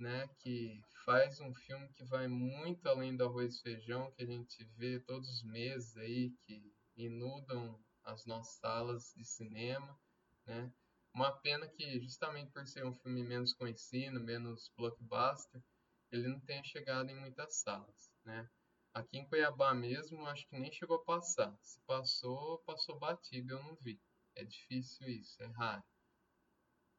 né, 0.00 0.26
que 0.38 0.82
faz 1.04 1.40
um 1.40 1.52
filme 1.52 1.88
que 1.92 2.04
vai 2.04 2.26
muito 2.26 2.88
além 2.88 3.16
do 3.16 3.24
arroz 3.24 3.56
e 3.56 3.62
feijão 3.62 4.10
que 4.12 4.22
a 4.22 4.26
gente 4.26 4.64
vê 4.76 4.98
todos 5.00 5.28
os 5.28 5.42
meses 5.42 5.96
aí, 5.98 6.30
que 6.46 6.72
inundam 6.96 7.78
as 8.04 8.24
nossas 8.24 8.56
salas 8.56 9.12
de 9.14 9.24
cinema, 9.24 9.98
né? 10.46 10.72
Uma 11.12 11.32
pena 11.32 11.68
que 11.68 12.00
justamente 12.00 12.50
por 12.52 12.66
ser 12.66 12.84
um 12.84 12.94
filme 12.94 13.22
menos 13.22 13.52
conhecido, 13.52 14.20
menos 14.20 14.72
blockbuster, 14.76 15.62
ele 16.10 16.28
não 16.28 16.40
tenha 16.40 16.62
chegado 16.64 17.10
em 17.10 17.20
muitas 17.20 17.56
salas, 17.56 18.10
né? 18.24 18.48
Aqui 18.94 19.18
em 19.18 19.28
Cuiabá 19.28 19.74
mesmo, 19.74 20.26
acho 20.26 20.48
que 20.48 20.58
nem 20.58 20.72
chegou 20.72 20.96
a 20.96 21.04
passar. 21.04 21.56
Se 21.62 21.80
passou, 21.82 22.58
passou 22.64 22.98
batido, 22.98 23.54
eu 23.54 23.62
não 23.62 23.76
vi. 23.76 24.00
É 24.34 24.44
difícil 24.44 25.08
isso, 25.08 25.42
é 25.42 25.46
raro. 25.46 25.84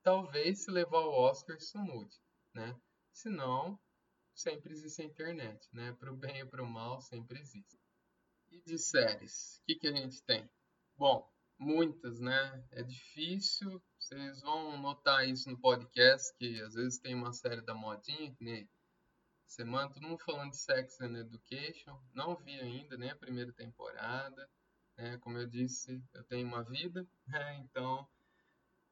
Talvez 0.04 0.64
se 0.64 0.72
levar 0.72 1.00
o 1.00 1.12
Oscar 1.12 1.58
isso 1.58 1.78
mude, 1.78 2.16
né? 2.54 2.80
Se 3.14 3.30
não, 3.30 3.80
sempre 4.34 4.74
existe 4.74 5.02
a 5.02 5.06
internet, 5.06 5.68
né? 5.74 5.94
Para 5.94 6.12
o 6.12 6.16
bem 6.16 6.40
e 6.40 6.46
para 6.46 6.64
o 6.64 6.68
mal, 6.68 7.02
sempre 7.02 7.40
existe. 7.40 7.80
E 8.50 8.62
de 8.62 8.78
séries, 8.78 9.58
o 9.58 9.66
que, 9.66 9.76
que 9.76 9.88
a 9.88 9.92
gente 9.92 10.22
tem? 10.24 10.50
Bom, 10.98 11.30
muitas, 11.58 12.20
né? 12.20 12.66
É 12.72 12.84
difícil, 12.84 13.82
vocês 13.98 14.42
vão 14.42 14.78
notar 14.82 15.28
isso 15.28 15.50
no 15.50 15.60
podcast, 15.60 16.36
que 16.38 16.62
às 16.62 16.74
vezes 16.74 17.00
tem 17.00 17.16
uma 17.16 17.32
série 17.32 17.62
da 17.62 17.74
modinha, 17.74 18.34
que 18.34 18.44
nem 18.44 18.70
semana, 19.46 19.90
todo 19.90 20.08
mundo 20.08 20.24
falando 20.24 20.52
de 20.52 20.58
Sex 20.58 21.00
and 21.02 21.18
Education. 21.18 22.02
Não 22.14 22.36
vi 22.36 22.60
ainda, 22.60 22.98
né? 22.98 23.12
A 23.12 23.16
primeira 23.16 23.54
temporada. 23.54 24.50
Né? 24.98 25.18
Como 25.20 25.38
eu 25.38 25.48
disse, 25.48 26.04
eu 26.14 26.24
tenho 26.26 26.48
uma 26.48 26.64
vida, 26.64 27.08
né? 27.28 27.58
Então 27.60 28.08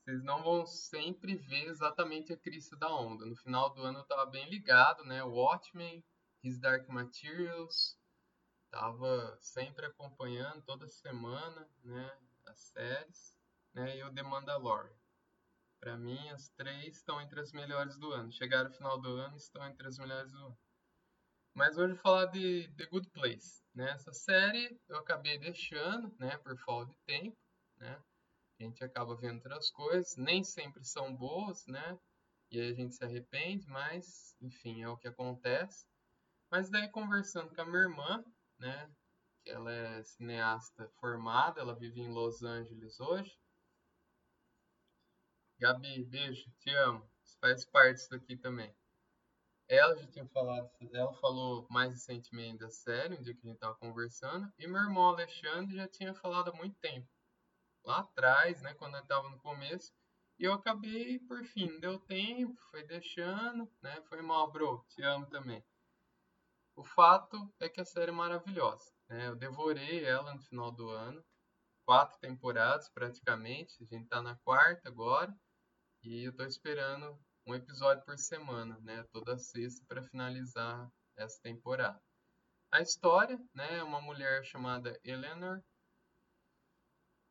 vocês 0.10 0.24
não 0.24 0.41
vão 0.41 0.65
sempre 0.65 1.36
ver 1.36 1.67
exatamente 1.67 2.34
a 2.34 2.38
crista 2.38 2.76
da 2.76 2.91
onda. 2.91 3.26
No 3.28 3.36
final 3.36 3.69
do 3.69 3.84
ano 3.84 4.00
eu 4.00 4.06
tava 4.06 4.26
bem 4.26 4.50
ligado, 4.50 5.04
né? 5.04 5.24
Watchmen, 5.24 6.04
His 6.43 6.58
Dark 6.58 6.88
Materials, 6.89 7.95
tava 8.72 9.38
sempre 9.39 9.86
acompanhando 9.86 10.63
toda 10.63 10.88
semana, 10.88 11.69
né? 11.84 12.17
As 12.48 12.60
séries, 12.60 13.38
né? 13.72 13.98
E 13.98 14.04
o 14.04 14.12
The 14.12 14.24
Mandalorian. 14.24 14.98
Para 15.80 15.95
mim, 15.95 16.30
as 16.30 16.50
três 16.50 16.98
estão 16.98 17.22
entre 17.22 17.39
as 17.39 17.52
melhores 17.52 17.95
do 18.00 18.12
ano. 18.12 18.32
Chegaram 18.32 18.69
no 18.69 18.76
final 18.76 19.00
do 19.00 19.10
ano 19.10 19.38
estão 19.38 19.63
entre 19.67 19.88
as 19.88 20.00
melhores 20.00 20.32
do 20.32 20.39
ano. 20.39 20.58
Mas 21.54 21.78
hoje 21.78 21.91
eu 21.91 21.95
vou 21.95 22.02
falar 22.02 22.26
de 22.26 22.67
The 22.76 22.88
Good 22.88 23.12
Place. 23.12 23.63
Né? 23.76 23.91
Essa 23.91 24.12
série 24.12 24.82
eu 24.89 24.98
acabei 24.98 25.38
deixando, 25.38 26.12
né, 26.17 26.36
por 26.38 26.58
falta 26.58 26.91
de 26.91 26.98
tempo, 27.06 27.38
né? 27.78 28.02
A 28.60 28.63
gente 28.63 28.84
acaba 28.84 29.15
vendo 29.15 29.38
outras 29.38 29.72
coisas, 29.72 30.17
nem 30.17 30.43
sempre 30.43 30.84
são 30.84 31.15
boas, 31.15 31.65
né? 31.65 31.98
E 32.52 32.60
aí 32.60 32.72
a 32.72 32.74
gente 32.74 32.93
se 32.93 33.04
arrepende, 33.04 33.65
mas 33.67 34.36
enfim, 34.41 34.82
é 34.82 34.89
o 34.89 34.98
que 34.98 35.08
acontece. 35.08 35.86
Mas 36.52 36.69
daí 36.69 36.89
conversando 36.89 37.54
com 37.56 37.62
a 37.62 37.65
minha 37.65 37.84
irmã, 37.84 38.24
né, 38.58 38.91
que 39.43 39.50
ela 39.50 39.72
é 39.72 40.04
cineasta 40.04 40.89
formada, 41.00 41.62
ela 41.62 41.76
vive 41.76 42.02
em 42.02 42.12
Los 42.12 42.43
Angeles 42.43 43.00
hoje. 43.00 43.39
Gabi, 45.60 46.04
beijo, 46.06 46.52
te 46.60 46.69
amo. 46.72 47.10
Você 47.24 47.38
faz 47.39 47.65
parte 47.65 47.98
disso 47.98 48.15
aqui 48.15 48.36
também. 48.36 48.76
Ela 49.67 49.95
já 49.95 50.08
tinha 50.08 50.28
falado, 50.28 50.69
ela 50.91 51.13
falou 51.13 51.67
mais 51.69 51.93
recentemente 51.93 52.58
da 52.58 52.72
série, 52.72 53.15
um 53.15 53.22
dia 53.22 53.36
que 53.36 53.45
a 53.45 53.50
gente 53.52 53.60
tava 53.60 53.76
conversando, 53.76 54.52
e 54.58 54.67
meu 54.67 54.82
irmão 54.82 55.10
Alexandre 55.10 55.76
já 55.76 55.88
tinha 55.88 56.13
falado 56.15 56.50
há 56.50 56.54
muito 56.54 56.76
tempo. 56.80 57.08
Lá 57.84 58.00
atrás, 58.00 58.62
né, 58.62 58.74
quando 58.76 58.96
eu 58.96 59.06
tava 59.06 59.30
no 59.30 59.39
começo, 59.39 59.92
e 60.39 60.46
eu 60.46 60.54
acabei, 60.54 61.20
por 61.20 61.44
fim, 61.44 61.80
deu 61.80 62.00
tempo, 62.00 62.58
foi 62.72 62.84
deixando, 62.84 63.70
né? 63.82 64.02
Foi 64.08 64.22
mal, 64.22 64.50
bro, 64.50 64.86
te 64.88 65.04
amo 65.04 65.26
também. 65.28 65.62
O 66.78 66.84
fato 66.84 67.54
é 67.60 67.68
que 67.68 67.82
a 67.82 67.86
série 67.86 68.12
é 68.12 68.13
maravilhosa, 68.13 68.89
né? 69.10 69.28
Eu 69.28 69.36
devorei 69.36 70.06
ela 70.06 70.34
no 70.34 70.42
final 70.44 70.72
do 70.72 70.89
ano, 70.89 71.22
quatro 71.86 72.18
temporadas 72.20 72.88
praticamente, 72.89 73.84
a 73.84 73.86
gente 73.86 74.08
tá 74.08 74.22
na 74.22 74.38
quarta 74.38 74.88
agora. 74.88 75.36
E 76.02 76.24
eu 76.24 76.34
tô 76.34 76.46
esperando 76.46 77.20
um 77.46 77.54
episódio 77.54 78.06
por 78.06 78.18
semana, 78.18 78.80
né? 78.80 79.04
Toda 79.12 79.38
sexta 79.38 79.84
para 79.89 80.04
finalizar 80.04 80.89
essa 81.18 81.38
temporada. 81.42 82.02
A 82.72 82.80
história, 82.80 83.38
né, 83.54 83.80
é 83.80 83.84
uma 83.84 84.00
mulher 84.00 84.46
chamada 84.46 84.98
Eleanor 85.04 85.62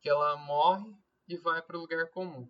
que 0.01 0.09
ela 0.09 0.37
morre 0.37 0.95
e 1.27 1.37
vai 1.37 1.61
para 1.61 1.77
o 1.77 1.81
lugar 1.81 2.09
comum. 2.09 2.49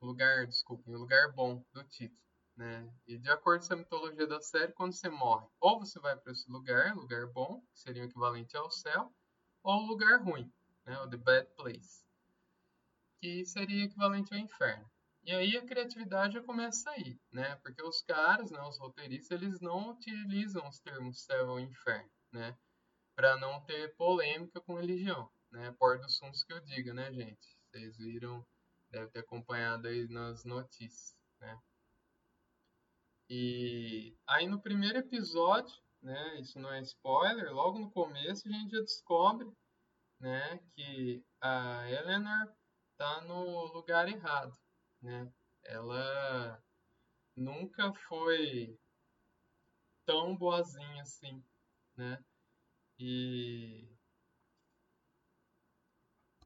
Lugar, 0.00 0.46
desculpe, 0.46 0.90
o 0.90 0.98
lugar 0.98 1.32
bom 1.32 1.64
do 1.72 1.84
título, 1.84 2.20
né? 2.56 2.92
E 3.06 3.18
de 3.18 3.30
acordo 3.30 3.66
com 3.66 3.74
a 3.74 3.76
mitologia 3.76 4.26
da 4.26 4.40
série, 4.40 4.72
quando 4.72 4.92
você 4.92 5.08
morre, 5.08 5.48
ou 5.60 5.80
você 5.80 5.98
vai 6.00 6.16
para 6.16 6.32
esse 6.32 6.50
lugar, 6.50 6.94
lugar 6.96 7.26
bom, 7.28 7.60
que 7.72 7.80
seria 7.80 8.02
o 8.02 8.06
equivalente 8.06 8.56
ao 8.56 8.70
céu, 8.70 9.12
ou 9.62 9.82
o 9.82 9.86
lugar 9.86 10.20
ruim, 10.22 10.52
né? 10.84 10.98
O 11.00 11.08
The 11.08 11.16
Bad 11.16 11.48
Place. 11.56 12.04
que 13.20 13.44
seria 13.44 13.84
equivalente 13.84 14.32
ao 14.34 14.40
inferno. 14.40 14.88
E 15.24 15.32
aí 15.34 15.56
a 15.56 15.66
criatividade 15.66 16.34
já 16.34 16.42
começa 16.42 16.90
aí, 16.90 17.18
né? 17.32 17.56
Porque 17.56 17.82
os 17.82 18.00
caras, 18.02 18.50
né, 18.50 18.60
os 18.62 18.78
roteiristas, 18.78 19.30
eles 19.40 19.60
não 19.60 19.90
utilizam 19.90 20.66
os 20.68 20.80
termos 20.80 21.24
céu 21.24 21.58
e 21.58 21.64
inferno, 21.64 22.10
né? 22.32 22.56
Para 23.14 23.36
não 23.36 23.60
ter 23.64 23.94
polêmica 23.96 24.60
com 24.60 24.74
religião, 24.76 25.30
né? 25.50 25.74
Por 25.78 25.98
dos 25.98 26.18
fundos 26.18 26.44
que 26.44 26.52
eu 26.52 26.60
diga, 26.60 26.92
né, 26.94 27.12
gente? 27.12 27.56
Vocês 27.70 27.96
viram, 27.96 28.46
deve 28.90 29.10
ter 29.10 29.20
acompanhado 29.20 29.88
aí 29.88 30.08
nas 30.08 30.44
notícias, 30.44 31.16
né? 31.40 31.58
E 33.30 34.16
aí 34.26 34.46
no 34.46 34.60
primeiro 34.60 34.98
episódio, 34.98 35.76
né, 36.02 36.40
isso 36.40 36.58
não 36.58 36.72
é 36.72 36.80
spoiler, 36.80 37.52
logo 37.52 37.78
no 37.78 37.90
começo 37.90 38.48
a 38.48 38.50
gente 38.50 38.70
já 38.70 38.80
descobre, 38.80 39.50
né, 40.18 40.58
que 40.74 41.22
a 41.40 41.88
Eleanor 41.90 42.54
tá 42.96 43.20
no 43.22 43.66
lugar 43.66 44.08
errado, 44.08 44.56
né? 45.02 45.30
Ela 45.64 46.62
nunca 47.36 47.92
foi 48.08 48.78
tão 50.06 50.34
boazinha 50.34 51.02
assim, 51.02 51.44
né? 51.96 52.18
E 52.98 53.97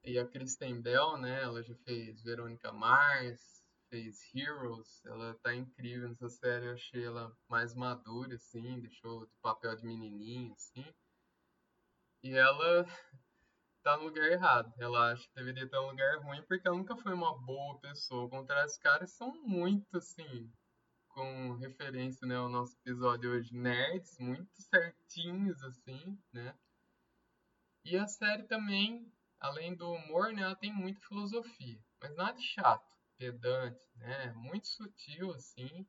e 0.05 0.19
a 0.19 0.27
Kristen 0.27 0.81
Bell, 0.81 1.17
né? 1.17 1.43
Ela 1.43 1.63
já 1.63 1.75
fez 1.85 2.23
Verônica 2.23 2.73
Mars, 2.73 3.63
fez 3.89 4.21
Heroes. 4.35 5.05
Ela 5.05 5.35
tá 5.43 5.55
incrível 5.55 6.09
nessa 6.09 6.29
série. 6.29 6.67
Eu 6.67 6.73
achei 6.73 7.05
ela 7.05 7.37
mais 7.49 7.75
madura, 7.75 8.35
assim, 8.35 8.81
deixou 8.81 9.27
de 9.27 9.33
papel 9.41 9.77
de 9.77 9.85
menininha, 9.85 10.53
assim. 10.55 10.85
E 12.23 12.35
ela 12.35 12.85
tá 13.83 13.97
no 13.97 14.05
lugar 14.05 14.31
errado. 14.31 14.73
Ela 14.79 15.13
acha 15.13 15.29
que 15.29 15.35
deveria 15.35 15.65
estar 15.65 15.81
no 15.81 15.91
lugar 15.91 16.19
ruim 16.19 16.43
porque 16.43 16.67
ela 16.67 16.77
nunca 16.77 16.97
foi 16.97 17.13
uma 17.13 17.39
boa 17.39 17.79
pessoa. 17.79 18.23
Ao 18.23 18.31
contrário, 18.31 18.67
os 18.67 18.79
caras 18.79 19.11
são 19.13 19.33
muito, 19.43 19.97
assim, 19.97 20.51
com 21.09 21.55
referência 21.57 22.27
né, 22.27 22.37
ao 22.37 22.49
nosso 22.49 22.77
episódio 22.79 23.31
hoje, 23.31 23.55
nerds, 23.55 24.19
muito 24.19 24.51
certinhos, 24.57 25.63
assim, 25.63 26.19
né? 26.33 26.55
E 27.85 27.97
a 27.97 28.07
série 28.07 28.45
também, 28.45 29.13
além 29.43 29.75
do 29.75 29.91
humor, 29.91 30.33
né, 30.33 30.43
ela 30.43 30.55
tem 30.55 30.73
muita 30.73 31.01
filosofia, 31.01 31.79
mas 32.01 32.15
nada 32.15 32.39
de 32.39 32.45
chato, 32.45 32.97
pedante, 33.19 33.81
né? 33.97 34.33
Muito 34.35 34.69
sutil, 34.69 35.33
assim, 35.33 35.85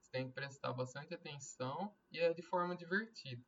você 0.00 0.10
tem 0.12 0.28
que 0.28 0.34
prestar 0.34 0.72
bastante 0.72 1.12
atenção 1.12 1.94
e 2.12 2.20
é 2.20 2.32
de 2.32 2.42
forma 2.42 2.76
divertida. 2.76 3.44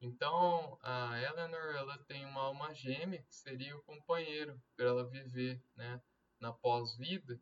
Então, 0.00 0.78
a 0.82 1.20
Eleanor 1.20 1.74
ela 1.74 1.98
tem 2.04 2.24
uma 2.24 2.42
alma 2.42 2.72
gêmea 2.74 3.22
que 3.22 3.34
seria 3.34 3.76
o 3.76 3.82
companheiro 3.82 4.62
para 4.76 4.86
ela 4.86 5.10
viver, 5.10 5.60
né, 5.74 6.00
na 6.38 6.52
pós-vida, 6.52 7.40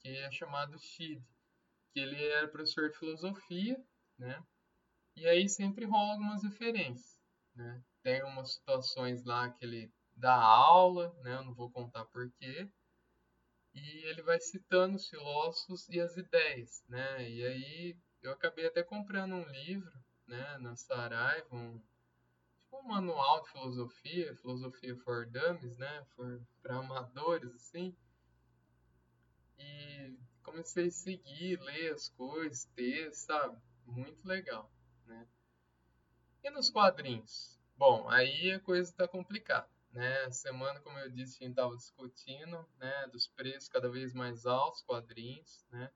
que 0.00 0.08
é 0.08 0.30
chamado 0.30 0.78
Shid, 0.78 1.24
que 1.94 2.00
ele 2.00 2.22
era 2.22 2.48
professor 2.48 2.90
de 2.90 2.98
filosofia, 2.98 3.82
né? 4.18 4.44
E 5.16 5.26
aí 5.26 5.48
sempre 5.48 5.86
rola 5.86 6.12
algumas 6.12 6.42
referências, 6.42 7.18
né? 7.54 7.82
Tem 8.02 8.22
umas 8.24 8.54
situações 8.54 9.24
lá 9.24 9.50
que 9.50 9.64
ele 9.64 9.92
dá 10.16 10.34
aula, 10.34 11.14
né? 11.22 11.34
Eu 11.34 11.44
não 11.44 11.54
vou 11.54 11.70
contar 11.70 12.04
porquê. 12.06 12.68
E 13.74 14.06
ele 14.06 14.22
vai 14.22 14.38
citando 14.38 14.96
os 14.96 15.08
filósofos 15.08 15.88
e 15.88 16.00
as 16.00 16.16
ideias, 16.16 16.84
né? 16.88 17.28
E 17.28 17.46
aí 17.46 17.96
eu 18.22 18.32
acabei 18.32 18.66
até 18.66 18.82
comprando 18.82 19.34
um 19.34 19.48
livro 19.48 19.92
né, 20.26 20.58
na 20.58 20.76
Saraiva, 20.76 21.54
um, 21.54 21.78
tipo 22.58 22.78
um 22.78 22.82
manual 22.82 23.42
de 23.42 23.50
filosofia, 23.50 24.36
filosofia 24.36 24.96
for 24.98 25.26
dummies, 25.26 25.76
né, 25.76 26.06
para 26.62 26.76
amadores, 26.76 27.52
assim. 27.54 27.96
E 29.58 30.16
comecei 30.42 30.88
a 30.88 30.90
seguir, 30.90 31.60
ler 31.60 31.94
as 31.94 32.08
coisas, 32.10 32.64
ter, 32.76 33.12
sabe? 33.12 33.60
Muito 33.86 34.26
legal, 34.26 34.70
né? 35.06 35.26
E 36.44 36.50
nos 36.50 36.70
quadrinhos? 36.70 37.58
Bom, 37.76 38.08
aí 38.08 38.52
a 38.52 38.60
coisa 38.60 38.88
está 38.90 39.08
complicada, 39.08 39.68
né? 39.92 40.30
Semana, 40.30 40.80
como 40.80 40.98
eu 40.98 41.10
disse, 41.10 41.36
a 41.36 41.46
gente 41.46 41.52
estava 41.52 41.76
discutindo, 41.76 42.66
né, 42.78 43.06
dos 43.08 43.28
preços 43.28 43.68
cada 43.68 43.90
vez 43.90 44.12
mais 44.12 44.46
altos, 44.46 44.82
quadrinhos, 44.82 45.64
né? 45.70 45.90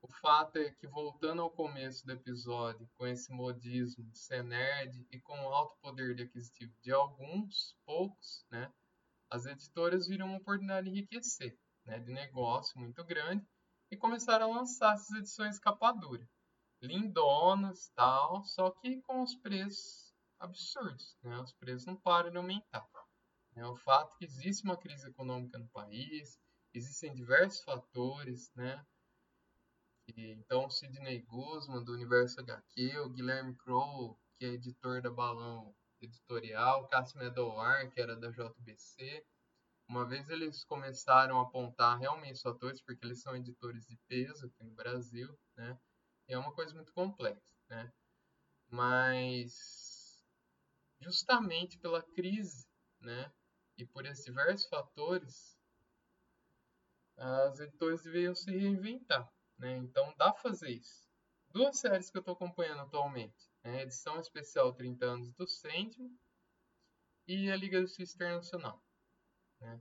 O 0.00 0.08
fato 0.08 0.56
é 0.58 0.70
que, 0.70 0.86
voltando 0.86 1.42
ao 1.42 1.50
começo 1.50 2.06
do 2.06 2.12
episódio, 2.12 2.88
com 2.96 3.06
esse 3.06 3.32
modismo 3.32 4.04
de 4.04 4.16
ser 4.16 4.44
nerd 4.44 5.06
e 5.10 5.20
com 5.20 5.38
o 5.38 5.52
alto 5.52 5.76
poder 5.80 6.14
de 6.14 6.22
aquisitivo 6.22 6.72
de 6.80 6.92
alguns, 6.92 7.76
poucos, 7.84 8.46
né, 8.48 8.72
as 9.28 9.44
editoras 9.44 10.06
viram 10.06 10.26
uma 10.26 10.38
oportunidade 10.38 10.88
de 10.88 10.92
enriquecer, 10.92 11.58
né, 11.84 11.98
de 11.98 12.12
negócio 12.12 12.78
muito 12.78 13.04
grande, 13.04 13.44
e 13.90 13.96
começaram 13.96 14.52
a 14.52 14.58
lançar 14.58 14.94
essas 14.94 15.10
edições 15.16 15.58
capa 15.58 15.90
dura, 15.92 16.26
lindonas, 16.80 17.90
tal, 17.96 18.44
só 18.44 18.70
que 18.70 19.02
com 19.02 19.22
os 19.22 19.34
preços 19.34 20.14
absurdos, 20.38 21.18
né, 21.24 21.38
os 21.40 21.52
preços 21.54 21.86
não 21.86 21.96
param 21.96 22.30
de 22.30 22.36
aumentar. 22.36 22.86
É 23.58 23.66
o 23.66 23.76
fato 23.76 24.16
que 24.16 24.24
existe 24.24 24.64
uma 24.64 24.76
crise 24.76 25.08
econômica 25.08 25.58
no 25.58 25.68
país, 25.68 26.38
existem 26.72 27.14
diversos 27.14 27.62
fatores, 27.62 28.52
né, 28.54 28.84
então, 30.16 30.66
o 30.66 30.70
Sidney 30.70 31.20
Guzman, 31.22 31.84
do 31.84 31.92
Universo 31.92 32.40
HQ, 32.40 32.98
o 33.00 33.10
Guilherme 33.10 33.54
Crow, 33.56 34.18
que 34.38 34.46
é 34.46 34.48
editor 34.48 35.02
da 35.02 35.10
Balão 35.10 35.74
Editorial, 36.00 36.88
Cássio 36.88 37.18
Medovar, 37.18 37.90
que 37.90 38.00
era 38.00 38.16
da 38.16 38.30
JBC. 38.30 39.24
Uma 39.86 40.06
vez 40.06 40.28
eles 40.30 40.64
começaram 40.64 41.38
a 41.38 41.42
apontar 41.42 41.98
realmente 41.98 42.34
os 42.34 42.42
fatores, 42.42 42.80
porque 42.82 43.04
eles 43.04 43.20
são 43.20 43.36
editores 43.36 43.86
de 43.86 43.98
peso 44.08 44.46
aqui 44.46 44.64
no 44.64 44.74
Brasil, 44.74 45.38
né? 45.56 45.78
E 46.26 46.34
é 46.34 46.38
uma 46.38 46.52
coisa 46.52 46.74
muito 46.74 46.92
complexa, 46.92 47.54
né? 47.68 47.92
Mas, 48.70 50.24
justamente 51.00 51.78
pela 51.78 52.02
crise, 52.02 52.66
né? 53.00 53.30
E 53.78 53.86
por 53.86 54.04
esses 54.04 54.24
diversos 54.24 54.66
fatores, 54.66 55.56
as 57.16 57.60
editoras 57.60 58.02
deveriam 58.02 58.34
se 58.34 58.50
reinventar. 58.50 59.32
Né? 59.56 59.76
Então 59.78 60.12
dá 60.16 60.32
pra 60.32 60.42
fazer 60.42 60.70
isso. 60.70 61.08
Duas 61.50 61.78
séries 61.78 62.10
que 62.10 62.18
eu 62.18 62.20
estou 62.20 62.34
acompanhando 62.34 62.82
atualmente. 62.82 63.48
Né? 63.62 63.82
Edição 63.82 64.18
especial 64.18 64.74
30 64.74 65.06
anos 65.06 65.32
do 65.32 65.46
Sandman 65.46 66.18
e 67.26 67.50
a 67.50 67.56
Liga 67.56 67.78
da 67.78 67.86
Justiça 67.86 68.16
Internacional. 68.16 68.82
Né? 69.60 69.80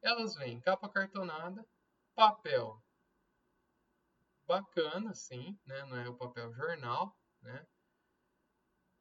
Elas 0.00 0.36
vêm 0.36 0.60
capa 0.60 0.88
cartonada, 0.88 1.66
papel 2.14 2.80
bacana, 4.46 5.14
sim, 5.14 5.58
né? 5.66 5.84
não 5.86 5.96
é 5.96 6.08
o 6.08 6.16
papel 6.16 6.52
jornal, 6.52 7.16
né? 7.40 7.66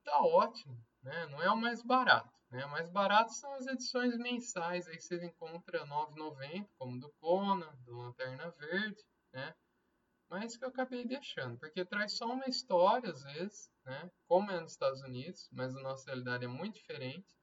Tá 0.03 0.21
ótimo, 0.21 0.85
né? 1.01 1.25
Não 1.27 1.41
é 1.41 1.49
o 1.49 1.57
mais 1.57 1.81
barato, 1.81 2.33
né? 2.53 2.65
Mais 2.67 2.89
barato 2.89 3.33
são 3.33 3.53
as 3.55 3.67
edições 3.67 4.15
mensais, 4.17 4.87
aí 4.87 4.99
você 4.99 5.25
encontra 5.25 5.83
R$ 5.83 5.89
9,90, 5.89 6.69
como 6.77 6.99
do 6.99 7.11
Conan, 7.19 7.75
do 7.83 7.97
Lanterna 7.97 8.49
Verde, 8.51 9.03
né? 9.33 9.53
mas 10.33 10.57
que 10.57 10.65
eu 10.65 10.69
acabei 10.69 11.05
deixando, 11.05 11.59
porque 11.59 11.85
traz 11.85 12.13
só 12.13 12.25
uma 12.25 12.47
história 12.47 13.11
às 13.11 13.21
vezes, 13.21 13.69
né? 13.85 14.09
Como 14.25 14.49
é 14.49 14.59
nos 14.59 14.71
Estados 14.71 15.01
Unidos, 15.03 15.47
mas 15.51 15.75
a 15.75 15.81
nossa 15.81 16.07
realidade 16.07 16.45
é 16.45 16.47
muito 16.47 16.73
diferente. 16.75 17.37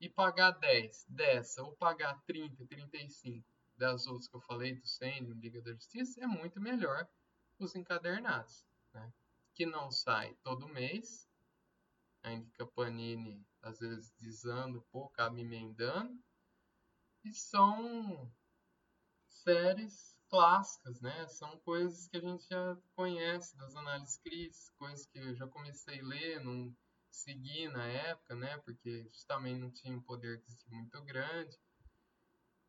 E 0.00 0.08
pagar 0.08 0.52
10 0.52 1.04
dessa, 1.06 1.62
ou 1.62 1.76
pagar 1.76 2.18
30, 2.24 2.64
35 2.66 3.46
das 3.76 4.06
outras 4.06 4.26
que 4.26 4.36
eu 4.36 4.40
falei, 4.40 4.74
do 4.74 4.86
Sênior, 4.86 5.36
Liga 5.36 5.60
da 5.60 5.72
Justiça, 5.72 6.24
é 6.24 6.26
muito 6.26 6.58
melhor 6.58 7.06
os 7.58 7.74
encadernados, 7.74 8.64
né? 8.94 9.12
Que 9.52 9.66
não 9.66 9.90
sai 9.90 10.34
todo 10.42 10.66
mês, 10.66 11.28
ainda 12.22 12.48
que 12.54 12.62
a 12.62 12.66
Panini 12.66 13.44
às 13.68 13.78
vezes 13.78 14.12
desanda 14.18 14.78
um 14.78 14.84
pouco, 14.90 15.12
acaba 15.12 15.38
emendando, 15.38 16.18
e 17.24 17.32
são 17.32 18.32
séries 19.28 20.16
clássicas, 20.28 21.00
né? 21.00 21.26
São 21.28 21.58
coisas 21.60 22.06
que 22.08 22.16
a 22.16 22.20
gente 22.20 22.46
já 22.48 22.76
conhece 22.94 23.56
das 23.56 23.74
análises 23.76 24.18
críticas, 24.18 24.70
coisas 24.78 25.06
que 25.06 25.18
eu 25.18 25.34
já 25.34 25.46
comecei 25.48 26.00
a 26.00 26.04
ler, 26.04 26.40
não 26.40 26.74
segui 27.10 27.68
na 27.68 27.86
época, 27.86 28.34
né? 28.34 28.58
Porque 28.58 29.08
justamente 29.08 29.58
não 29.58 29.70
tinha 29.70 29.96
um 29.96 30.02
poder 30.02 30.42
muito 30.68 31.02
grande. 31.02 31.58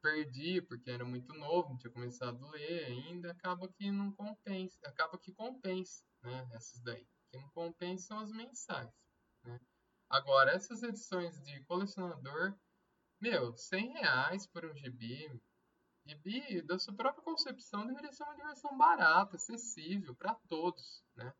Perdi 0.02 0.62
porque 0.62 0.90
era 0.90 1.04
muito 1.04 1.34
novo, 1.34 1.70
não 1.70 1.78
tinha 1.78 1.92
começado 1.92 2.46
a 2.46 2.52
ler 2.52 2.86
ainda, 2.86 3.32
acaba 3.32 3.68
que 3.68 3.92
não 3.92 4.12
compensa, 4.14 4.80
acaba 4.86 5.18
que 5.18 5.34
compensa, 5.34 6.04
né? 6.24 6.50
Essas 6.54 6.82
daí. 6.82 7.04
O 7.04 7.32
que 7.32 7.38
não 7.38 7.50
compensa 7.50 8.08
são 8.08 8.20
as 8.20 8.32
mensais, 8.32 8.94
né? 9.44 9.60
Agora, 10.10 10.52
essas 10.52 10.82
edições 10.82 11.40
de 11.44 11.64
colecionador, 11.66 12.58
meu, 13.22 13.56
100 13.56 13.94
reais 13.94 14.48
por 14.48 14.66
um 14.66 14.76
gibi, 14.76 15.42
gibi, 16.06 16.62
da 16.64 16.80
sua 16.80 16.96
própria 16.96 17.24
concepção, 17.24 17.86
deveria 17.86 18.12
ser 18.12 18.24
uma 18.24 18.36
diversão 18.36 18.76
barata, 18.76 19.36
acessível 19.36 20.16
para 20.16 20.34
todos, 20.48 21.04
né? 21.16 21.32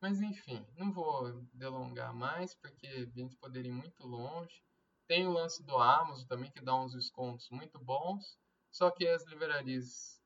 Mas 0.00 0.20
enfim, 0.20 0.66
não 0.76 0.90
vou 0.90 1.30
delongar 1.52 2.12
mais, 2.12 2.52
porque 2.56 2.88
a 2.88 3.20
gente 3.20 3.36
poderia 3.36 3.70
ir 3.70 3.74
muito 3.74 4.04
longe. 4.04 4.60
Tem 5.06 5.28
o 5.28 5.32
lance 5.32 5.62
do 5.62 5.76
Amazon 5.76 6.26
também, 6.26 6.50
que 6.50 6.60
dá 6.60 6.74
uns 6.74 6.92
descontos 6.92 7.48
muito 7.50 7.78
bons. 7.78 8.36
Só 8.72 8.90
que 8.90 9.06
as 9.06 9.24
livrarias 9.26 10.20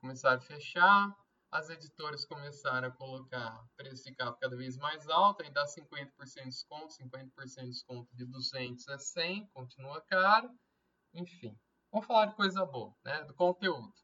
começaram 0.00 0.38
a 0.38 0.40
fechar, 0.40 1.14
as 1.56 1.70
editoras 1.70 2.26
começaram 2.26 2.88
a 2.88 2.90
colocar 2.90 3.64
preço 3.76 4.04
de 4.04 4.14
capa 4.14 4.38
cada 4.38 4.54
vez 4.54 4.76
mais 4.76 5.08
alto, 5.08 5.42
aí 5.42 5.50
dá 5.50 5.64
50% 5.64 6.10
de 6.34 6.50
desconto, 6.50 6.94
50% 6.94 7.62
de 7.62 7.70
desconto 7.70 8.14
de 8.14 8.26
200 8.26 8.86
a 8.88 8.98
100, 8.98 9.46
continua 9.54 10.02
caro, 10.02 10.50
enfim. 11.14 11.58
Vamos 11.90 12.06
falar 12.06 12.26
de 12.26 12.34
coisa 12.34 12.64
boa, 12.66 12.94
né, 13.02 13.24
do 13.24 13.32
conteúdo. 13.32 13.94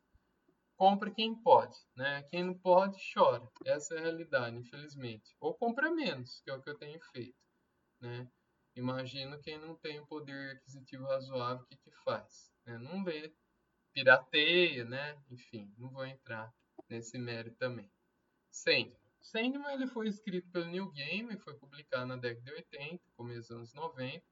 Compra 0.76 1.10
quem 1.10 1.34
pode, 1.34 1.76
né? 1.94 2.22
Quem 2.24 2.42
não 2.42 2.58
pode, 2.58 2.98
chora. 3.12 3.46
Essa 3.66 3.94
é 3.94 3.98
a 3.98 4.00
realidade, 4.00 4.56
infelizmente. 4.56 5.36
Ou 5.38 5.54
compra 5.54 5.90
menos, 5.90 6.40
que 6.40 6.50
é 6.50 6.54
o 6.54 6.60
que 6.60 6.70
eu 6.70 6.78
tenho 6.78 6.98
feito, 7.12 7.38
né? 8.00 8.26
Imagino 8.74 9.40
quem 9.42 9.58
não 9.58 9.76
tem 9.76 10.00
o 10.00 10.06
poder 10.06 10.56
aquisitivo 10.56 11.04
razoável, 11.04 11.62
o 11.62 11.66
que 11.66 11.76
que 11.76 11.90
faz? 12.02 12.50
Né? 12.64 12.78
Não 12.78 13.04
lê, 13.04 13.32
pirateia, 13.92 14.84
né? 14.86 15.22
Enfim, 15.30 15.72
não 15.76 15.90
vou 15.90 16.06
entrar 16.06 16.52
nesse 16.92 17.18
mérito 17.18 17.56
também. 17.56 17.90
Sandman. 18.50 19.00
Sandman 19.22 19.74
ele 19.74 19.86
foi 19.86 20.08
escrito 20.08 20.50
pelo 20.50 20.66
New 20.66 20.92
Game, 20.92 21.38
foi 21.38 21.54
publicado 21.54 22.06
na 22.06 22.16
década 22.16 22.42
de 22.42 22.52
80, 22.52 23.02
começo 23.16 23.48
dos 23.48 23.50
anos 23.50 23.74
90, 23.74 24.22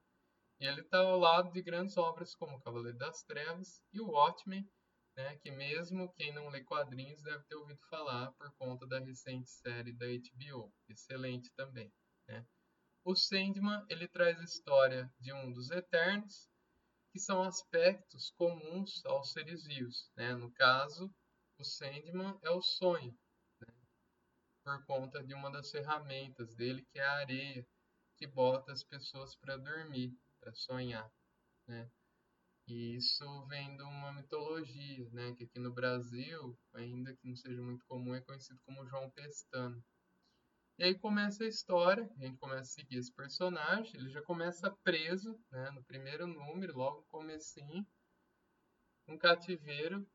e 0.61 0.67
ele 0.67 0.83
está 0.83 0.99
ao 0.99 1.19
lado 1.19 1.51
de 1.53 1.63
grandes 1.63 1.97
obras 1.97 2.35
como 2.35 2.61
Cavaleiro 2.61 2.99
das 2.99 3.23
Trevas 3.23 3.83
e 3.93 4.01
o 4.01 4.11
Watchmen, 4.11 4.69
né, 5.17 5.39
que 5.39 5.51
mesmo 5.51 6.13
quem 6.13 6.35
não 6.35 6.51
lê 6.51 6.63
quadrinhos 6.63 7.23
deve 7.23 7.43
ter 7.45 7.55
ouvido 7.55 7.81
falar 7.89 8.31
por 8.33 8.53
conta 8.59 8.87
da 8.87 8.99
recente 8.99 9.51
série 9.51 9.93
da 9.95 10.07
HBO, 10.07 10.71
excelente 10.89 11.51
também. 11.55 11.91
Né? 12.29 12.47
O 13.03 13.17
Sandman 13.17 13.87
ele 13.89 14.07
traz 14.07 14.39
a 14.39 14.45
história 14.45 15.11
de 15.19 15.33
um 15.33 15.51
dos 15.51 15.71
Eternos, 15.71 16.47
que 17.11 17.19
são 17.19 17.43
aspectos 17.43 18.31
comuns 18.37 19.05
aos 19.07 19.33
seres 19.33 19.65
vivos. 19.65 20.11
Né? 20.15 20.35
No 20.35 20.53
caso, 20.53 21.11
o 21.61 21.65
Sandman 21.65 22.39
é 22.43 22.51
o 22.51 22.63
sonho, 22.63 23.15
né? 23.61 23.69
por 24.65 24.83
conta 24.87 25.23
de 25.23 25.35
uma 25.35 25.51
das 25.51 25.71
ferramentas 25.71 26.55
dele, 26.55 26.87
que 26.91 26.99
é 26.99 27.05
a 27.05 27.19
areia, 27.19 27.67
que 28.17 28.27
bota 28.27 28.73
as 28.73 28.83
pessoas 28.83 29.37
para 29.37 29.59
dormir, 29.59 30.17
para 30.41 30.55
sonhar. 30.55 31.11
Né? 31.69 31.91
E 32.67 32.97
isso 32.97 33.47
vem 33.47 33.77
de 33.77 33.83
uma 33.83 34.11
mitologia, 34.13 35.11
né? 35.11 35.35
que 35.35 35.45
aqui 35.45 35.59
no 35.59 35.73
Brasil, 35.73 36.59
ainda 36.73 37.15
que 37.15 37.29
não 37.29 37.37
seja 37.37 37.61
muito 37.61 37.85
comum, 37.87 38.15
é 38.15 38.23
conhecido 38.23 38.59
como 38.65 38.87
João 38.87 39.11
Pestano. 39.11 39.85
E 40.79 40.85
aí 40.85 40.99
começa 40.99 41.45
a 41.45 41.49
história, 41.49 42.11
a 42.17 42.25
gente 42.25 42.39
começa 42.39 42.63
a 42.63 42.65
seguir 42.65 42.97
esse 42.97 43.13
personagem, 43.13 44.01
ele 44.01 44.09
já 44.09 44.23
começa 44.23 44.71
preso, 44.83 45.39
né, 45.51 45.71
no 45.73 45.85
primeiro 45.85 46.27
número, 46.27 46.75
logo 46.75 47.01
no 47.01 47.07
comecinho, 47.09 47.87
um 49.07 49.19
cativeiro 49.19 50.09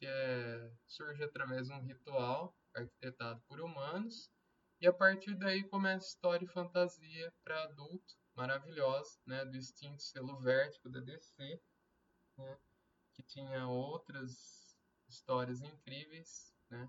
que 0.00 0.06
é, 0.06 0.72
surge 0.86 1.22
através 1.22 1.66
de 1.66 1.74
um 1.74 1.82
ritual 1.82 2.56
arquitetado 2.74 3.38
por 3.46 3.60
humanos. 3.60 4.30
E 4.80 4.86
a 4.86 4.92
partir 4.92 5.34
daí 5.34 5.62
começa 5.62 6.06
a 6.06 6.08
história 6.08 6.44
e 6.46 6.48
fantasia 6.48 7.30
para 7.44 7.64
adulto, 7.64 8.14
maravilhosa, 8.34 9.20
né, 9.26 9.44
do 9.44 9.58
extinto 9.58 10.02
selo 10.02 10.40
vértigo 10.40 10.88
da 10.88 11.00
DC, 11.00 11.60
né, 12.38 12.58
que 13.12 13.22
tinha 13.22 13.68
outras 13.68 14.74
histórias 15.06 15.60
incríveis. 15.60 16.54
Né. 16.70 16.88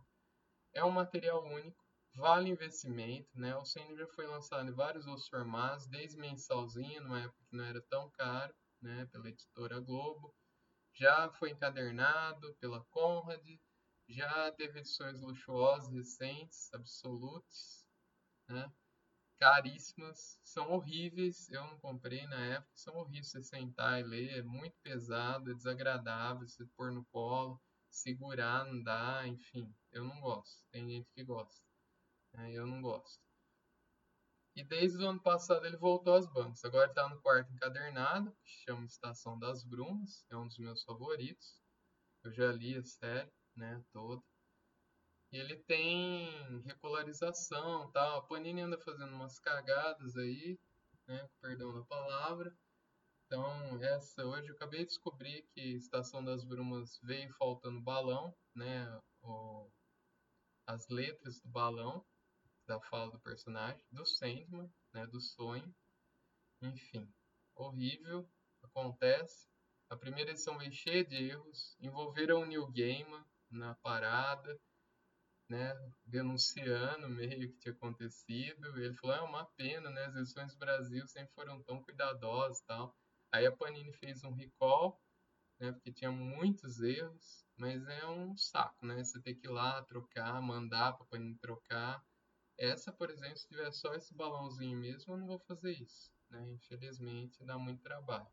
É 0.74 0.82
um 0.86 0.92
material 0.92 1.44
único, 1.44 1.84
vale 2.16 2.50
investimento. 2.50 3.30
Né, 3.38 3.54
o 3.58 3.66
já 3.66 4.08
foi 4.16 4.26
lançado 4.26 4.70
em 4.70 4.74
vários 4.74 5.06
outros 5.06 5.28
formatos, 5.28 5.86
desde 5.88 6.18
mensalzinho, 6.18 7.02
numa 7.02 7.20
época 7.20 7.44
que 7.50 7.58
não 7.58 7.66
era 7.66 7.82
tão 7.82 8.10
caro, 8.12 8.56
né, 8.82 9.06
pela 9.12 9.28
editora 9.28 9.82
Globo 9.82 10.34
já 10.94 11.30
foi 11.32 11.52
encadernado 11.52 12.54
pela 12.56 12.84
Conrad, 12.86 13.46
já 14.08 14.52
teve 14.52 14.80
edições 14.80 15.22
luxuosas 15.22 15.94
recentes, 15.94 16.74
absolutes, 16.74 17.86
né? 18.48 18.72
caríssimas, 19.42 20.40
são 20.44 20.72
horríveis, 20.72 21.50
eu 21.50 21.66
não 21.66 21.80
comprei 21.80 22.28
na 22.28 22.46
época, 22.46 22.72
são 22.76 22.96
horríveis 22.98 23.32
você 23.32 23.42
sentar 23.42 24.00
e 24.00 24.04
ler, 24.04 24.38
é 24.38 24.44
muito 24.44 24.78
pesado, 24.84 25.50
é 25.50 25.56
desagradável 25.56 26.48
você 26.48 26.64
pôr 26.78 26.92
no 26.92 27.04
colo, 27.06 27.60
segurar 27.90 28.66
não 28.66 28.84
dá, 28.84 29.28
enfim, 29.28 29.74
eu 29.92 30.04
não 30.04 30.22
gosto, 30.22 30.64
tem 30.70 30.88
gente 30.88 31.10
que 31.12 31.24
gosta, 31.24 31.66
né? 32.34 32.52
eu 32.52 32.68
não 32.68 32.84
gosto. 32.84 33.31
E 34.56 34.64
desde 34.64 35.02
o 35.04 35.08
ano 35.08 35.22
passado 35.22 35.66
ele 35.66 35.78
voltou 35.78 36.14
às 36.14 36.28
bancas. 36.28 36.64
Agora 36.66 36.90
está 36.90 37.08
no 37.08 37.22
quarto 37.22 37.52
encadernado, 37.54 38.32
que 38.44 38.52
chama 38.66 38.86
Estação 38.86 39.40
das 39.40 39.64
Brumas, 39.64 40.26
é 40.30 40.36
um 40.36 40.48
dos 40.48 40.58
meus 40.58 40.84
favoritos. 40.84 41.62
Eu 42.24 42.32
já 42.34 42.52
li 42.52 42.78
a 42.78 42.84
série, 42.84 43.32
né, 43.56 43.82
toda. 43.94 44.22
E 45.32 45.38
ele 45.38 45.56
tem 45.64 46.62
regularização, 46.64 47.90
tal. 47.92 48.20
A 48.20 48.28
Panini 48.28 48.62
anda 48.62 48.78
fazendo 48.78 49.14
umas 49.14 49.40
cagadas 49.40 50.18
aí, 50.18 50.60
né, 51.08 51.30
perdão 51.42 51.74
da 51.74 51.86
palavra. 51.86 52.54
Então, 53.26 53.82
essa 53.82 54.26
hoje 54.26 54.50
eu 54.50 54.56
acabei 54.56 54.82
de 54.82 54.88
descobrir 54.88 55.44
que 55.54 55.62
Estação 55.78 56.24
das 56.24 56.44
Brumas 56.44 57.00
veio 57.02 57.32
faltando 57.36 57.82
balão, 57.82 58.36
né, 58.54 59.00
o, 59.22 59.72
as 60.68 60.86
letras 60.90 61.40
do 61.40 61.48
balão 61.48 62.06
da 62.68 62.80
fala 62.80 63.12
do 63.12 63.20
personagem, 63.20 63.86
do 63.92 64.06
Sandman, 64.06 64.72
né, 64.94 65.06
do 65.08 65.20
sonho. 65.20 65.74
Enfim, 66.62 67.12
horrível, 67.56 68.30
acontece. 68.62 69.50
A 69.90 69.96
primeira 69.96 70.32
edição 70.32 70.58
veio 70.58 70.72
cheia 70.72 71.04
de 71.04 71.16
erros, 71.16 71.76
envolveram 71.80 72.42
o 72.42 72.46
Neil 72.46 72.68
Gaiman 72.72 73.26
na 73.50 73.76
parada, 73.76 74.60
né, 75.50 75.74
denunciando 76.06 77.10
meio 77.10 77.52
que 77.52 77.60
tinha 77.60 77.74
acontecido. 77.74 78.80
Ele 78.80 78.94
falou, 78.96 79.16
é 79.18 79.22
uma 79.22 79.46
pena, 79.58 79.90
né, 79.90 80.06
as 80.06 80.16
edições 80.16 80.54
do 80.54 80.60
Brasil 80.60 81.06
sempre 81.08 81.34
foram 81.34 81.62
tão 81.64 81.84
cuidadosas 81.84 82.62
tal. 82.62 82.96
Aí 83.34 83.46
a 83.46 83.52
Panini 83.52 83.92
fez 83.92 84.24
um 84.24 84.32
recall, 84.32 85.02
né, 85.60 85.74
porque 85.74 85.92
tinha 85.92 86.12
muitos 86.12 86.80
erros, 86.80 87.46
mas 87.58 87.86
é 87.86 88.08
um 88.08 88.36
saco, 88.38 88.86
né, 88.86 89.04
você 89.04 89.22
tem 89.22 89.36
que 89.36 89.46
ir 89.48 89.50
lá 89.50 89.84
trocar, 89.84 90.42
mandar 90.42 90.94
para 90.94 91.04
a 91.04 91.10
Panini 91.10 91.38
trocar. 91.38 92.02
Essa, 92.62 92.92
por 92.92 93.10
exemplo, 93.10 93.38
se 93.38 93.48
tiver 93.48 93.72
só 93.72 93.92
esse 93.96 94.14
balãozinho 94.14 94.78
mesmo, 94.78 95.14
eu 95.14 95.18
não 95.18 95.26
vou 95.26 95.40
fazer 95.40 95.72
isso. 95.72 96.12
Né? 96.30 96.48
Infelizmente, 96.52 97.44
dá 97.44 97.58
muito 97.58 97.82
trabalho. 97.82 98.28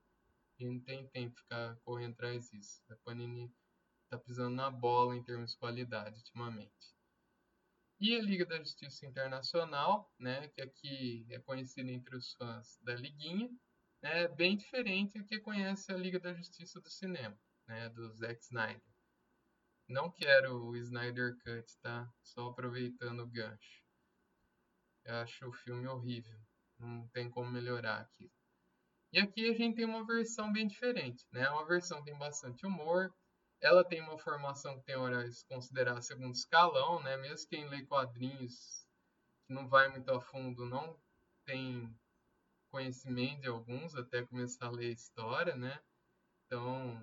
E 0.59 0.67
não 0.67 0.79
tem 0.81 1.09
tempo 1.09 1.35
de 1.35 1.41
ficar 1.41 1.77
correndo 1.77 2.13
atrás 2.13 2.51
disso. 2.51 2.83
A 2.91 2.97
Panini 2.97 3.51
está 4.05 4.19
pisando 4.19 4.55
na 4.55 4.71
bola 4.71 5.17
em 5.17 5.23
termos 5.23 5.53
de 5.53 5.57
qualidade 5.57 6.19
ultimamente. 6.19 6.95
E 7.99 8.15
a 8.17 8.21
Liga 8.21 8.45
da 8.45 8.59
Justiça 8.59 9.07
Internacional, 9.07 10.13
né, 10.19 10.49
que 10.49 10.61
aqui 10.61 11.27
é 11.31 11.39
conhecida 11.39 11.91
entre 11.91 12.15
os 12.15 12.35
fãs 12.35 12.79
da 12.83 12.95
Liguinha, 12.95 13.49
né, 14.03 14.25
é 14.25 14.29
bem 14.29 14.59
diferente 14.59 15.19
do 15.19 15.25
que 15.25 15.41
conhece 15.41 15.91
a 15.91 15.97
Liga 15.97 16.21
da 16.21 16.35
Justiça 16.35 16.79
do 16.83 16.91
cinema, 16.91 17.41
né, 17.67 17.89
do 17.89 18.13
Zack 18.13 18.43
Snyder. 18.43 18.93
Não 19.89 20.11
quero 20.11 20.67
o 20.67 20.77
Snyder 20.77 21.39
Cut, 21.39 21.79
tá? 21.81 22.13
Só 22.23 22.49
aproveitando 22.49 23.21
o 23.21 23.27
gancho. 23.27 23.88
Eu 25.09 25.15
acho 25.15 25.49
o 25.49 25.53
filme 25.53 25.89
horrível. 25.89 26.39
Não 26.79 27.09
tem 27.09 27.31
como 27.31 27.51
melhorar 27.51 27.99
aqui. 28.03 28.31
E 29.11 29.19
aqui 29.19 29.49
a 29.49 29.55
gente 29.55 29.77
tem 29.77 29.87
uma 29.87 30.05
versão 30.05 30.53
bem 30.53 30.69
diferente, 30.69 31.27
né? 31.33 31.49
Uma 31.49 31.65
versão 31.65 32.01
que 32.01 32.11
tem 32.11 32.19
bastante 32.19 32.67
humor. 32.67 33.11
Ela 33.59 33.83
tem 33.83 34.03
uma 34.03 34.19
formação 34.19 34.79
que 34.79 34.85
tem 34.85 34.97
horas 34.97 35.43
considerada 35.45 36.03
segundo 36.03 36.35
escalão, 36.35 37.03
né? 37.03 37.17
Mesmo 37.17 37.49
quem 37.49 37.67
lê 37.71 37.87
quadrinhos 37.87 38.87
que 39.47 39.55
não 39.55 39.67
vai 39.67 39.89
muito 39.89 40.13
a 40.13 40.21
fundo 40.21 40.67
não 40.67 41.01
tem 41.47 41.99
conhecimento 42.71 43.41
de 43.41 43.49
alguns 43.49 43.95
até 43.95 44.23
começar 44.27 44.67
a 44.67 44.71
ler 44.71 44.93
história, 44.93 45.57
né? 45.57 45.81
Então, 46.45 47.03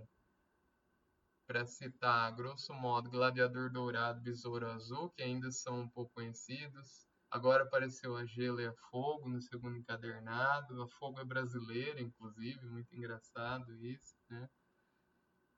para 1.47 1.65
citar, 1.65 2.31
grosso 2.35 2.71
modo, 2.71 3.09
Gladiador 3.09 3.71
Dourado, 3.71 4.21
Besouro 4.21 4.69
Azul, 4.69 5.09
que 5.09 5.23
ainda 5.23 5.51
são 5.51 5.81
um 5.81 5.89
pouco 5.89 6.13
conhecidos, 6.13 7.07
Agora 7.35 7.63
apareceu 7.63 8.15
a 8.15 8.25
Gelo 8.25 8.61
e 8.61 8.65
a 8.65 8.73
Fogo 8.89 9.27
no 9.27 9.41
segundo 9.41 9.75
encadernado. 9.75 10.81
A 10.81 10.87
Fogo 10.87 11.19
é 11.19 11.25
brasileira, 11.25 11.99
inclusive, 11.99 12.65
muito 12.65 12.95
engraçado 12.95 13.75
isso, 13.75 14.15
né? 14.29 14.47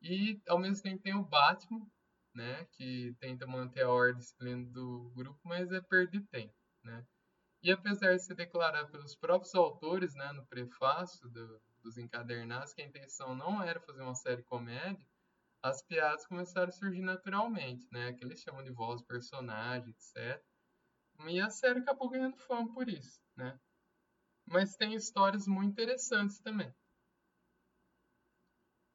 E 0.02 0.42
ao 0.48 0.58
mesmo 0.58 0.82
tempo 0.82 1.04
tem 1.04 1.14
o 1.14 1.24
Batman, 1.24 1.86
né, 2.34 2.66
que 2.72 3.16
tenta 3.20 3.46
manter 3.46 3.84
a 3.84 3.92
ordem 3.92 4.18
disciplina 4.18 4.66
do 4.72 5.12
grupo, 5.16 5.40
mas 5.44 5.72
é 5.72 5.80
perder 5.80 6.26
tempo, 6.32 6.56
né? 6.84 7.06
E 7.62 7.72
apesar 7.72 8.16
de 8.16 8.24
ser 8.24 8.34
declarado 8.34 8.90
pelos 8.90 9.16
próprios 9.16 9.54
autores, 9.54 10.16
né, 10.16 10.32
no 10.32 10.48
prefácio 10.48 11.30
do, 11.30 11.62
dos 11.84 11.96
encadernados, 12.00 12.74
que 12.74 12.82
a 12.82 12.88
intenção 12.88 13.36
não 13.36 13.62
era 13.62 13.80
fazer 13.82 14.02
uma 14.02 14.16
série 14.16 14.42
comédia, 14.42 15.06
as 15.62 15.84
piadas 15.84 16.26
começaram 16.26 16.70
a 16.70 16.72
surgir 16.72 17.02
naturalmente, 17.02 17.88
né, 17.92 18.14
que 18.14 18.26
eles 18.26 18.42
chamam 18.42 18.64
de 18.64 18.72
voz 18.72 19.00
personagem, 19.04 19.92
etc. 19.92 20.44
E 21.26 21.40
a 21.40 21.50
série 21.50 21.80
acabou 21.80 22.10
ganhando 22.10 22.38
fama 22.38 22.74
por 22.74 22.90
isso, 22.90 23.22
né? 23.36 23.60
Mas 24.46 24.76
tem 24.76 24.94
histórias 24.94 25.48
muito 25.48 25.72
interessantes 25.72 26.40
também, 26.40 26.74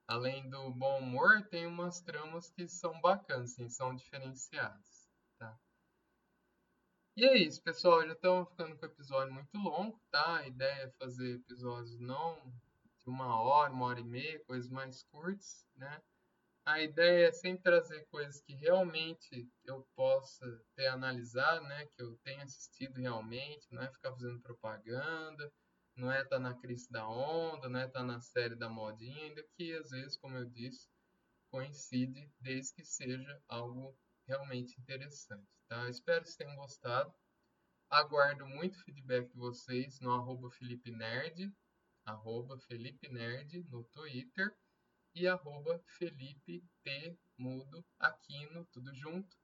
além 0.06 0.48
do 0.50 0.70
bom 0.70 0.98
humor, 0.98 1.42
tem 1.48 1.66
umas 1.66 2.00
tramas 2.00 2.50
que 2.50 2.68
são 2.68 3.00
bacanas, 3.00 3.52
assim, 3.52 3.68
são 3.68 3.94
diferenciadas, 3.94 5.08
tá? 5.38 5.58
E 7.16 7.24
é 7.24 7.36
isso, 7.36 7.62
pessoal. 7.62 8.06
Já 8.06 8.12
estamos 8.12 8.48
ficando 8.50 8.76
com 8.76 8.86
o 8.86 8.88
episódio 8.88 9.32
muito 9.32 9.56
longo, 9.56 9.98
tá? 10.10 10.38
A 10.38 10.46
ideia 10.46 10.84
é 10.84 10.90
fazer 10.98 11.36
episódios 11.36 11.98
não 11.98 12.36
de 12.98 13.08
uma 13.08 13.40
hora, 13.40 13.72
uma 13.72 13.86
hora 13.86 14.00
e 14.00 14.04
meia, 14.04 14.44
coisas 14.44 14.70
mais 14.70 15.02
curtas, 15.04 15.66
né? 15.76 16.02
A 16.64 16.80
ideia 16.80 17.26
é 17.26 17.32
sempre 17.32 17.64
trazer 17.64 18.06
coisas 18.06 18.40
que 18.40 18.54
realmente 18.54 19.50
eu 19.64 19.84
possa 19.96 20.46
ter 20.76 20.86
analisado, 20.86 21.64
né? 21.66 21.86
Que 21.86 22.00
eu 22.02 22.16
tenha 22.18 22.44
assistido 22.44 23.00
realmente, 23.00 23.66
não 23.72 23.82
é 23.82 23.90
ficar 23.90 24.12
fazendo 24.12 24.40
propaganda, 24.40 25.52
não 25.96 26.10
é 26.10 26.22
estar 26.22 26.36
tá 26.36 26.38
na 26.38 26.54
crise 26.54 26.88
da 26.88 27.08
onda, 27.08 27.68
não 27.68 27.80
é 27.80 27.86
estar 27.86 28.00
tá 28.00 28.06
na 28.06 28.20
série 28.20 28.54
da 28.54 28.68
modinha, 28.68 29.24
ainda 29.24 29.42
que 29.56 29.72
às 29.74 29.90
vezes, 29.90 30.16
como 30.16 30.36
eu 30.36 30.44
disse, 30.44 30.88
coincide 31.50 32.32
desde 32.38 32.74
que 32.74 32.84
seja 32.84 33.42
algo 33.48 33.98
realmente 34.28 34.80
interessante, 34.80 35.50
tá? 35.66 35.88
Espero 35.88 36.22
que 36.22 36.28
vocês 36.28 36.36
tenham 36.36 36.54
gostado. 36.54 37.12
Aguardo 37.90 38.46
muito 38.46 38.82
feedback 38.84 39.28
de 39.28 39.36
vocês 39.36 39.98
no 39.98 40.12
arroba 40.12 40.48
Felipe 40.52 40.92
Nerd, 40.92 41.52
arroba 42.04 42.56
Felipe 42.60 43.08
Nerd 43.08 43.64
no 43.68 43.82
Twitter 43.84 44.56
e 45.14 45.26
arroba 45.26 45.82
Felipe 45.98 46.64
T 46.82 47.18
Mudo 47.38 47.84
Aquino, 47.98 48.66
tudo 48.72 48.94
junto, 48.94 49.36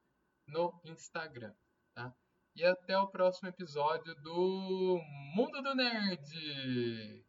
no 0.46 0.80
Instagram, 0.84 1.54
tá? 1.94 2.14
E 2.54 2.64
até 2.64 2.98
o 2.98 3.08
próximo 3.08 3.48
episódio 3.48 4.14
do 4.16 5.00
Mundo 5.34 5.62
do 5.62 5.74
Nerd! 5.74 7.27